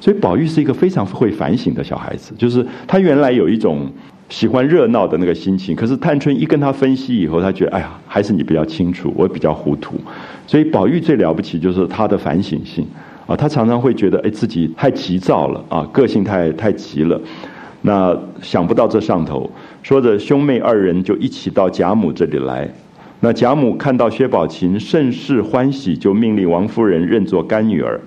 [0.00, 2.34] 所以宝玉是一个非常会反省的小孩子。
[2.36, 3.86] 就是他原来有一种
[4.28, 9.94] 喜欢热闹的那个心情，可是探春一跟他分析以后，他觉得哎呀，还是你比较清楚，我比较糊涂。
[10.48, 12.84] 所以宝玉最了不起就是他的反省性
[13.28, 17.20] 啊，他常常会觉得哎自己太急躁了啊，个性太太急了。
[17.82, 19.48] 那想不到这上头，
[19.82, 22.68] 说着兄妹二人就一起到贾母这里来。
[23.20, 28.00] 那贾母看到薛宝琴甚是欢喜，就命令王夫人认作干女儿。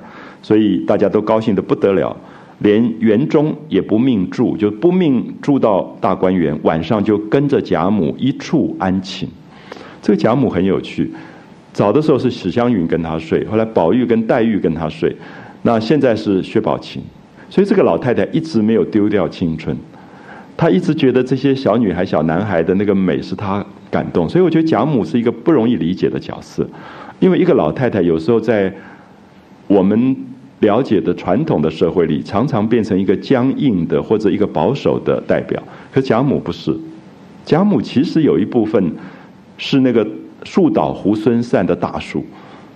[0.48, 2.16] 所以大家都高兴的不得了，
[2.60, 9.28] 连园中也不命住，就不命住到大观园，晚上就跟着贾母一处安寝。
[10.02, 11.12] 这个贾母很有趣，
[11.74, 15.14] 早的时候是史湘云跟她睡，后来宝玉跟黛玉跟她睡，
[15.64, 17.02] 那现在是薛宝琴，
[17.50, 19.76] 所以这个老太太一直没有丢掉青春，
[20.56, 26.66] 她一直觉得这些小女孩、小男孩的那个美是她感动，所以我觉得贾母是一个不容易理解的角色，
[27.20, 28.74] 因为一个老太太有时候在
[29.68, 30.16] 我们。
[30.60, 35.62] 了解的传统的社会里，常常变成一个僵硬的或者一个保守的代表。
[35.91, 36.76] 可贾母不是，
[37.45, 38.91] 贾母其实有一部分
[39.58, 40.05] 是那个
[40.43, 42.26] 树倒猢狲散的大树，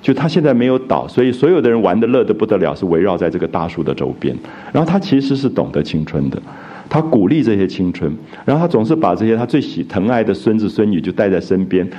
[0.02, 4.36] 就他现在没有倒，所以所有的人玩的乐得不得了，是围绕在这个大树的周边。
[4.72, 6.40] 然后他其实是懂得青春的，
[6.88, 8.16] 他鼓励这些青春，
[8.46, 11.90] 然后他总是把这些他最喜疼爱的孙子孙女就带在身边，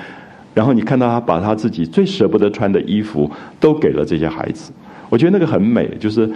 [0.54, 3.28] 然后你看到他把他自己最舍不得穿的衣服
[3.58, 4.72] 都给了这些孩子。
[5.12, 6.26] 我觉得那个很美，就是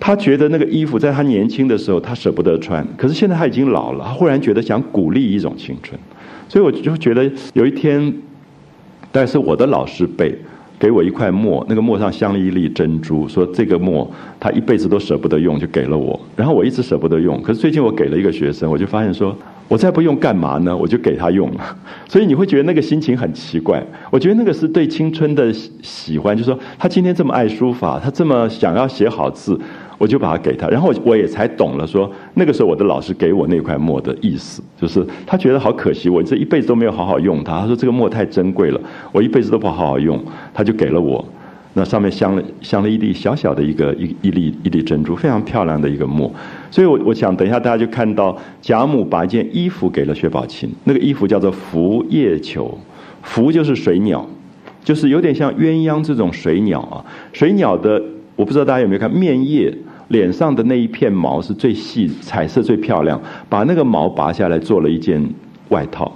[0.00, 6.00] 他觉得那个衣服在他年轻的时候他舍不得穿，可是现在他已经老了，他忽然觉得想鼓励一种青春，
[6.48, 8.10] 所以我就觉得有一天，
[9.12, 10.34] 但是我的老师辈
[10.78, 19.36] 给我一块墨，那个墨上镶了一粒珍珠，说这个墨他一辈子都舍不得用，就给了我，然后我一直舍不得用，可是最近我给了一个学生，我就发现说。
[19.68, 20.74] 我再不用干嘛呢？
[20.74, 21.76] 我就给他用了，
[22.08, 23.84] 所以你会觉得那个心情很奇怪。
[24.10, 29.60] 我觉得那个是对青春的喜欢，就是说他今天这么爱书法，他这么想要写好字，
[29.98, 30.68] 我就把它给他。
[30.68, 37.60] 然后我也才懂了，说那个时候我的老师给我那块墨的意思，就是他觉得好可惜，我这一辈子都没有好好用它。
[37.60, 38.80] 他说这个墨太珍贵了，
[39.12, 40.18] 我一辈子都不好好用，
[40.54, 41.24] 他就给了我。
[41.74, 46.28] 那上面镶了镶了一粒小小的一个一一粒一粒珍珠，非常漂亮的一个墨。
[46.72, 52.76] 所以，我我想等一下大家就看到贾母把一件衣服给了薛宝琴，那个衣服叫做拂叶裘，
[53.22, 54.26] 拂就是水鸟，
[54.82, 57.04] 就是有点像鸳鸯这种水鸟啊。
[57.32, 58.02] 水鸟的，
[58.38, 59.76] 我不知道大家有没有看面叶
[60.08, 65.20] 脸上的那一片毛是最细，彩色最漂亮，把那个毛拔下来做了一件
[65.70, 66.10] 外套。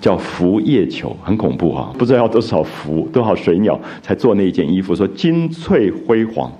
[0.00, 1.92] 叫拂叶裘，很恐怖哈！
[1.98, 4.94] 不知道要多少拂，多少水鸟才做那一件衣服。
[4.94, 6.50] 说金翠辉煌，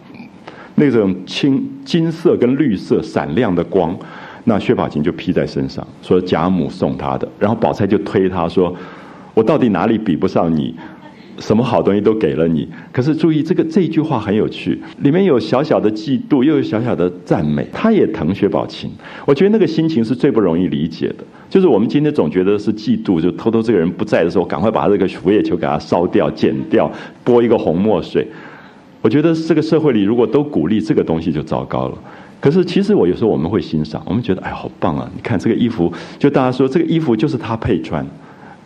[0.74, 3.98] 那种青金色跟绿色闪亮的光，
[4.44, 7.26] 那薛宝琴就披在身上，说贾母送她的。
[7.38, 8.76] 然后宝钗就推她说
[9.32, 10.74] ：“我到底哪里比不上你？”
[11.40, 17.66] 什么好东西都给了你，可是注意这个这一句话很有趣，里面有小小的嫉妒，又有小小的赞美。
[17.72, 18.90] 他也疼薛宝琴，
[19.26, 21.24] 我觉得那个心情是最不容易理解的。
[21.48, 26.88] 就是我们今天总觉得是嫉妒，就偷偷这个人不在的时候，赶快把这个拂叶球给他烧掉、剪掉，
[27.24, 28.26] 拨一个红墨水。
[29.00, 31.98] 我觉得这个社会里如果都鼓励这个东西，就糟糕了。
[32.38, 35.10] 可是其实我有时候我们会欣赏，我们觉得哎好棒啊！
[35.14, 38.06] 你看这个衣服，就大家说这个衣服就是他配穿。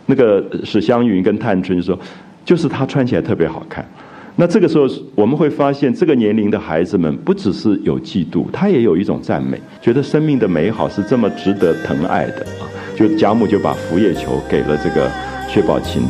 [0.06, 1.96] 那个史湘云跟探春说。
[2.44, 3.88] 就是他穿起来特别好看，
[4.36, 12.68] 那这个时候我们会发现，这个年龄的孩子们不只是有嫉妒，他也有一种赞美，觉得生命的美好是这么值得疼爱的啊！
[12.96, 15.10] 就贾母就把拂叶球给了这个
[15.48, 16.02] 薛宝琴。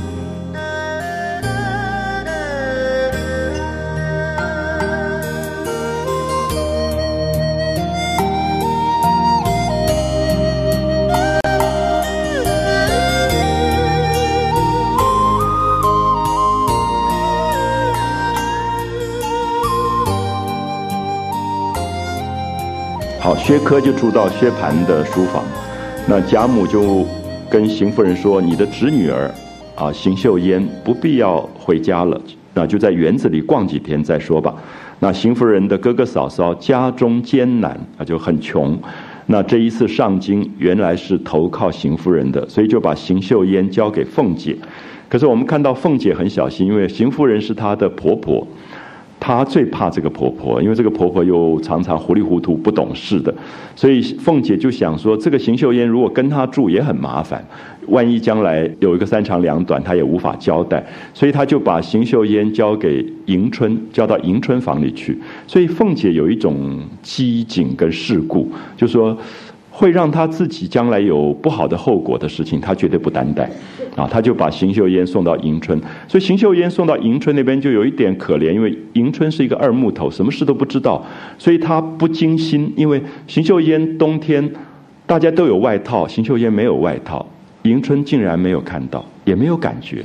[23.44, 25.44] 薛科就住到薛蟠的书房，
[26.08, 27.04] 那贾母就
[27.50, 29.30] 跟邢夫人说：“你的侄女儿
[29.76, 32.18] 啊，邢岫烟不必要回家了，
[32.54, 34.54] 那就在园子里逛几天再说吧。”
[34.98, 38.78] 那邢夫人的哥哥嫂嫂家中艰难啊，就很穷，
[39.26, 44.56] 那这一次上京原来是投靠邢夫人的，所以就把邢岫烟交给凤姐。
[45.06, 48.46] 可是我们看到凤姐很小心，因为邢夫人是她的婆婆。
[49.26, 53.34] 她最怕这个婆婆，因为这个婆婆又常常糊里糊涂、不懂事的，
[53.74, 57.42] 所以凤姐就想说，这个邢岫烟如果跟她住也很麻烦，
[57.86, 60.84] 万一将来有一个三长两短，她也无法交代，
[61.14, 65.18] 所以她就把邢岫烟交给迎春，交到迎春房里去。
[65.46, 69.16] 所以凤姐有一种机警跟世故，就说。
[69.76, 73.50] 会让他自己将来有不好的后果的事情，他绝对不担待，
[73.96, 75.76] 啊，他就把邢岫烟送到迎春，
[76.06, 81.04] 所以邢岫烟送到迎春那边就有一点可怜，因为迎春是一个二木头，什么事都不知道，
[81.36, 84.48] 所以他不精心，因为邢岫烟冬天
[85.06, 87.26] 大家都有外套，邢岫烟没有外套，
[87.62, 90.04] 迎春竟然没有看到，也没有感觉，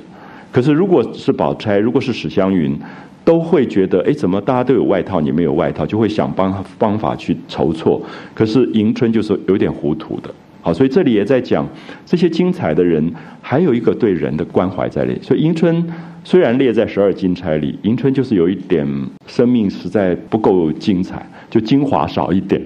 [0.52, 2.76] 可是如果是宝钗，如果是史湘云。
[3.30, 8.02] 都会觉得，哎，怎么大家都有外套，你没有外套，就会想方方法去筹措。
[8.34, 10.34] 可是迎春就是有点糊涂的，
[10.64, 11.64] 好，所以这里也在讲
[12.08, 15.16] 这些精彩的人，还有一个对人的关怀在里。
[15.22, 15.86] 所以迎春
[16.24, 18.84] 虽然列在十二金钗里，迎春就是有一点
[19.28, 22.60] 生命实在不够精彩，就精华少一点，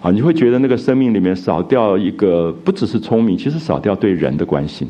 [0.00, 4.86] 啊，你会觉得那个生命里面少掉一个，不只是聪明，其实少掉对人的关心。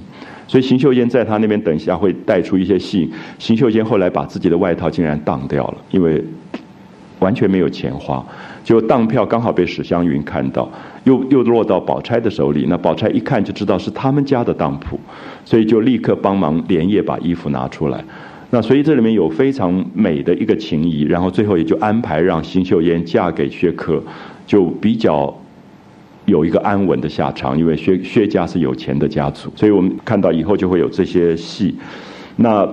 [0.49, 3.11] 所以邢岫烟在他那边等一下会带出一些信。
[3.39, 6.23] 邢岫烟后来把自己的外套竟然当掉了，因为
[7.19, 8.25] 完全没有钱花，
[8.63, 10.71] 就当票刚好被史湘云看到，
[11.05, 12.67] 又又落到宝钗的手里。
[12.69, 15.01] 那宝钗一看就知道是他们家的当铺，
[15.45, 18.05] 所以就立刻帮忙连夜把衣服拿出来。
[18.51, 24.01] 那所以这里面有非常美的一个情谊，然后最后也就安排让邢岫烟嫁给薛科，
[24.47, 25.37] 就比较。
[26.27, 31.75] 有一个安稳的下场，因为薛薛家是有钱的家族，所以我们看到以后就会有这些戏。
[32.37, 32.69] 那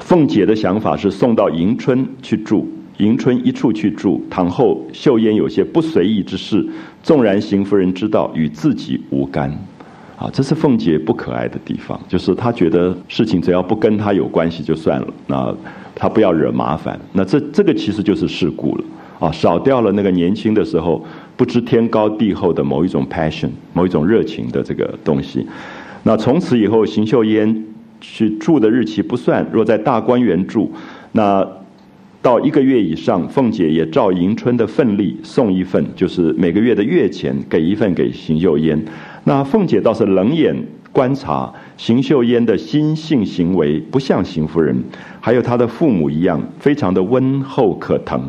[0.00, 2.66] 凤姐的想法是送到迎春去住，
[2.98, 6.66] 迎春一处去住，堂后秀烟有些不随意之事，
[7.02, 9.50] 纵然邢夫人知道，与自己无干。
[10.16, 15.54] 啊，这是凤姐不可爱的地方，就是她觉得事情只要不跟她有关系就算了，那
[15.94, 16.98] 她不要惹麻烦。
[17.12, 18.84] 那这这个其实就是事故了。
[19.20, 21.04] 啊，少掉了那个年轻的时候
[21.38, 25.46] 不知天高地厚的某一种 passion，某一种热情的这个东西。
[26.02, 27.64] 那从此以后，邢岫烟
[28.00, 30.72] 去住的日期不算，若在大观园住，
[31.12, 31.46] 那
[32.20, 38.84] 到一个月以上，凤姐也照迎春的份例送一份，就是每个月的月钱给一份给邢岫烟。
[39.22, 40.56] 那凤姐倒是冷眼
[40.90, 44.76] 观察邢岫烟的心性行为，不像邢夫人，
[45.20, 48.20] 还有她的父母一样，非常的温厚可疼。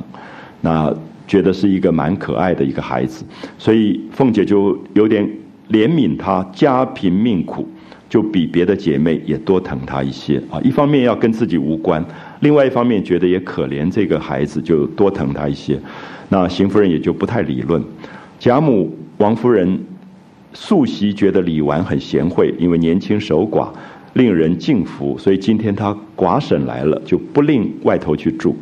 [0.62, 0.94] 那
[1.30, 3.24] 觉得是一个蛮可爱的一个孩子，
[3.60, 5.24] 所以凤姐就有点
[5.70, 7.70] 怜悯他家贫命苦，
[8.10, 10.60] 就比别的姐妹也多疼他一些啊。
[10.64, 12.04] 一方面要跟自己无关，
[12.40, 15.80] 另外一方面觉得也可怜这个孩子，就多疼他一些。
[16.30, 17.84] 那邢夫人也就不太理论。
[18.40, 19.80] 贾母、王夫人
[20.54, 23.70] 素习觉得李纨很贤惠，因为年轻守寡，
[24.14, 28.56] 令人敬服，所以今天她寡婶来了，就不令外头去住。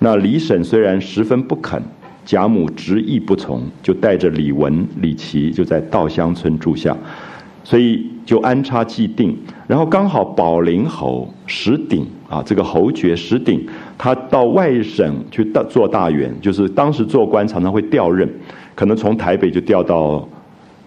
[0.00, 1.82] 那李婶虽然十分不肯，
[2.24, 6.96] 贾母执意不从，就带着李文、李琦就在稻香村住下，
[7.62, 9.36] 所以就安插既定。
[9.66, 13.66] 然后刚好宝林侯石鼎啊，这个侯爵石鼎，
[13.98, 18.28] 他到外省去大做大员，就是当时做官常常会调任，
[18.74, 20.26] 可能从台北就调到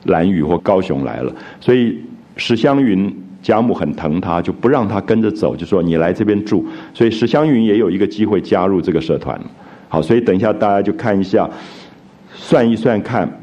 [0.06, 1.98] 兰屿或高雄来了，所以
[2.36, 3.16] 史湘云。
[3.40, 6.66] 贾母很疼他，就不让他跟着走，就说你来这边住。
[6.94, 9.40] 所以史湘云也有一个机会加入这个社团。
[9.90, 11.50] 好，所以等一下大家就看一下，
[12.34, 13.42] 算一算看，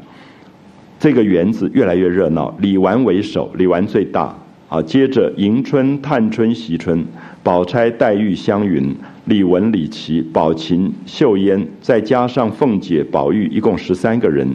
[0.99, 2.55] 这个园子越来越热闹。
[2.59, 4.35] 李纨为首，李纨最大。
[4.67, 7.05] 啊，接着迎春、探春、惜春、
[7.43, 8.95] 宝钗、黛玉、湘云、
[9.25, 14.47] 李文、李琦、宝琴、秀烟，再加上凤姐、宝玉，一共十三个人。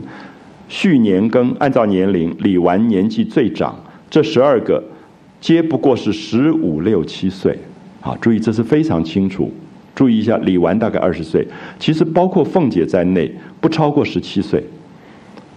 [0.68, 3.74] 续年庚，按照年龄，李纨年纪最长。
[4.08, 4.82] 这十二个。
[5.40, 7.58] 皆不过是十五六七岁，
[8.02, 9.50] 好，注意这是非常清楚。
[10.00, 11.46] 注意一下，李纨大概二十岁，
[11.78, 14.64] 其实包括凤姐在内，不超过十七岁。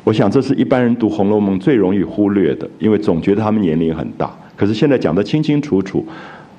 [0.04, 4.30] 我想这是一般人读《红楼梦》最容易忽略的，因为总觉得他们年龄很大。
[4.58, 6.06] 可是现在讲得清清楚楚，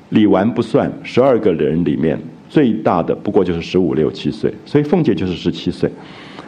[0.09, 5.91] 李纨不算，十二个人里面最大的不过就是十五六七岁，所以凤姐就是十七岁。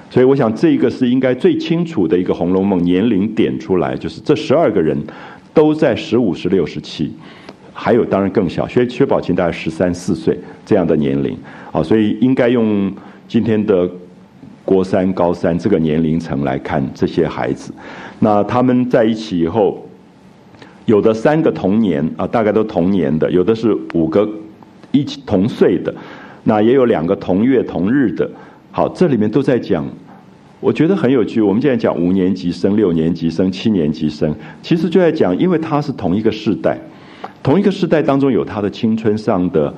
[0.08, 4.96] 所以我想这个是应该最清楚的一个《红楼梦》年龄点出来，就是这十二个人。
[5.52, 7.10] 都在十五、十六、十七，
[7.78, 11.36] 还有当然更小，薛薛宝琴大概十三四岁这样的年龄，
[11.70, 12.90] 啊，所以应该用
[13.28, 13.88] 今天的
[14.64, 17.70] 国三、高三这个年龄层来看这些孩子。
[18.18, 19.86] 那他们在一起以后，
[20.86, 24.26] 有的三个同年啊，大概都同年的；有的是五个
[24.90, 25.94] 一起同岁的，
[26.44, 28.28] 那也有两个同月同日的。
[28.70, 29.86] 好，这里面都在讲
[30.60, 31.42] 我觉得很有趣。
[31.42, 36.78] 我们现在讲五年级生、六年级生、七年级生，其实就在讲，因为他是同一个世代，
[37.46, 39.72] 同一个时代当中有他的青春上的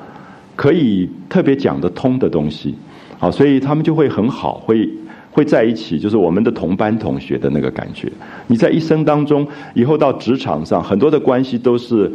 [0.57, 2.75] 可以特别讲得通的东西，
[3.19, 4.89] 好，所以他们就会很好，会
[5.31, 8.11] 会在一起，就是我们的同班同学的那个感觉。
[8.47, 12.11] 你在一生当中，以后到职场上，很多的关系都是。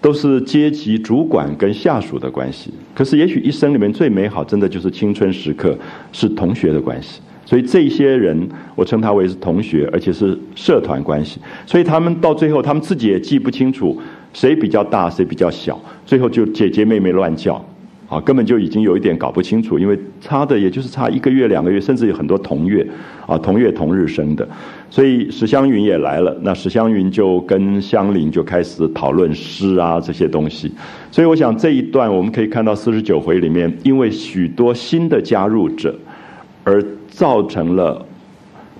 [0.00, 5.74] 都是阶级主管跟下属的关系，可是也许一生里面最美好，真的就是青春时刻
[6.12, 7.22] 是同学的关系。
[7.46, 11.40] 所以这些人，我称他为是同学，而且是社团关系。
[11.64, 13.98] 所以他们到最后，他们自己也记不清楚
[14.34, 17.64] 谁比较大，谁比较小，最后就姐姐妹妹乱叫。
[18.06, 22.86] 啊，根本就已经有一点搞不清楚，因为差的也就是差一个月、两个月，甚至有很多同月，
[23.26, 24.46] 啊，同月同日生的，
[24.90, 26.36] 所以史湘云也来了。
[26.42, 30.70] 那史湘云就跟香菱就开始讨论诗啊这些东西。
[31.10, 35.98] 所以我想这一段我们可以看到四十九回里面，因为许多新的加入者，
[36.62, 38.04] 而造成了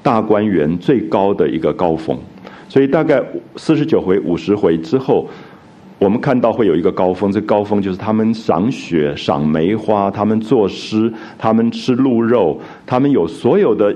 [0.02, 2.16] 大观园最高的一个高峰。
[2.74, 3.22] 所以大概
[3.54, 5.28] 四十九回、五十回之后。
[6.00, 13.94] 我们看到会有一个高峰，这高峰就是他们赏雪、赏梅花，他们作诗，他们吃鹿肉，他们有所有的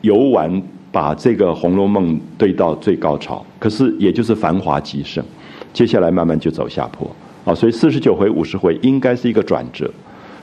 [0.00, 0.60] 游玩，
[0.90, 3.42] 把这个《红楼梦》对到最高潮。
[3.60, 5.24] 可是也就是繁华极盛，
[5.72, 7.08] 接下来慢慢就走下坡
[7.44, 7.54] 啊。
[7.54, 9.88] 所以四十九回、五十回应该是一个转折，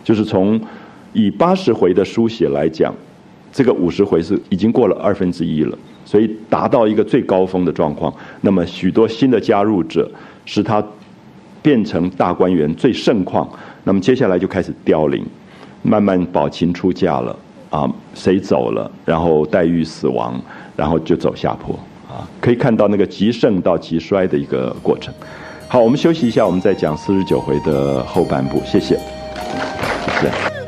[0.01, 0.59] 就是从
[1.11, 2.95] 以八十回的书写来讲，
[3.51, 5.77] 这个五十回是已经过了二分之一了，
[6.09, 8.11] 所以达到一个最高峰的状况。
[8.41, 10.09] 那么许多新的加入者。
[10.45, 10.83] 使他
[11.61, 13.47] 变成大观园最盛况，
[13.83, 15.23] 那么接下来就开始凋零，
[15.83, 17.35] 慢慢宝琴出嫁了
[17.69, 20.41] 啊，谁走了，然后黛玉死亡，
[20.75, 21.75] 然后就走下坡
[22.07, 25.13] 啊，可以看到那个极盛到极衰的一个过程。
[25.67, 30.58] 好，我们休息一下，我们再讲四十九回的后半部，谢谢，谢谢。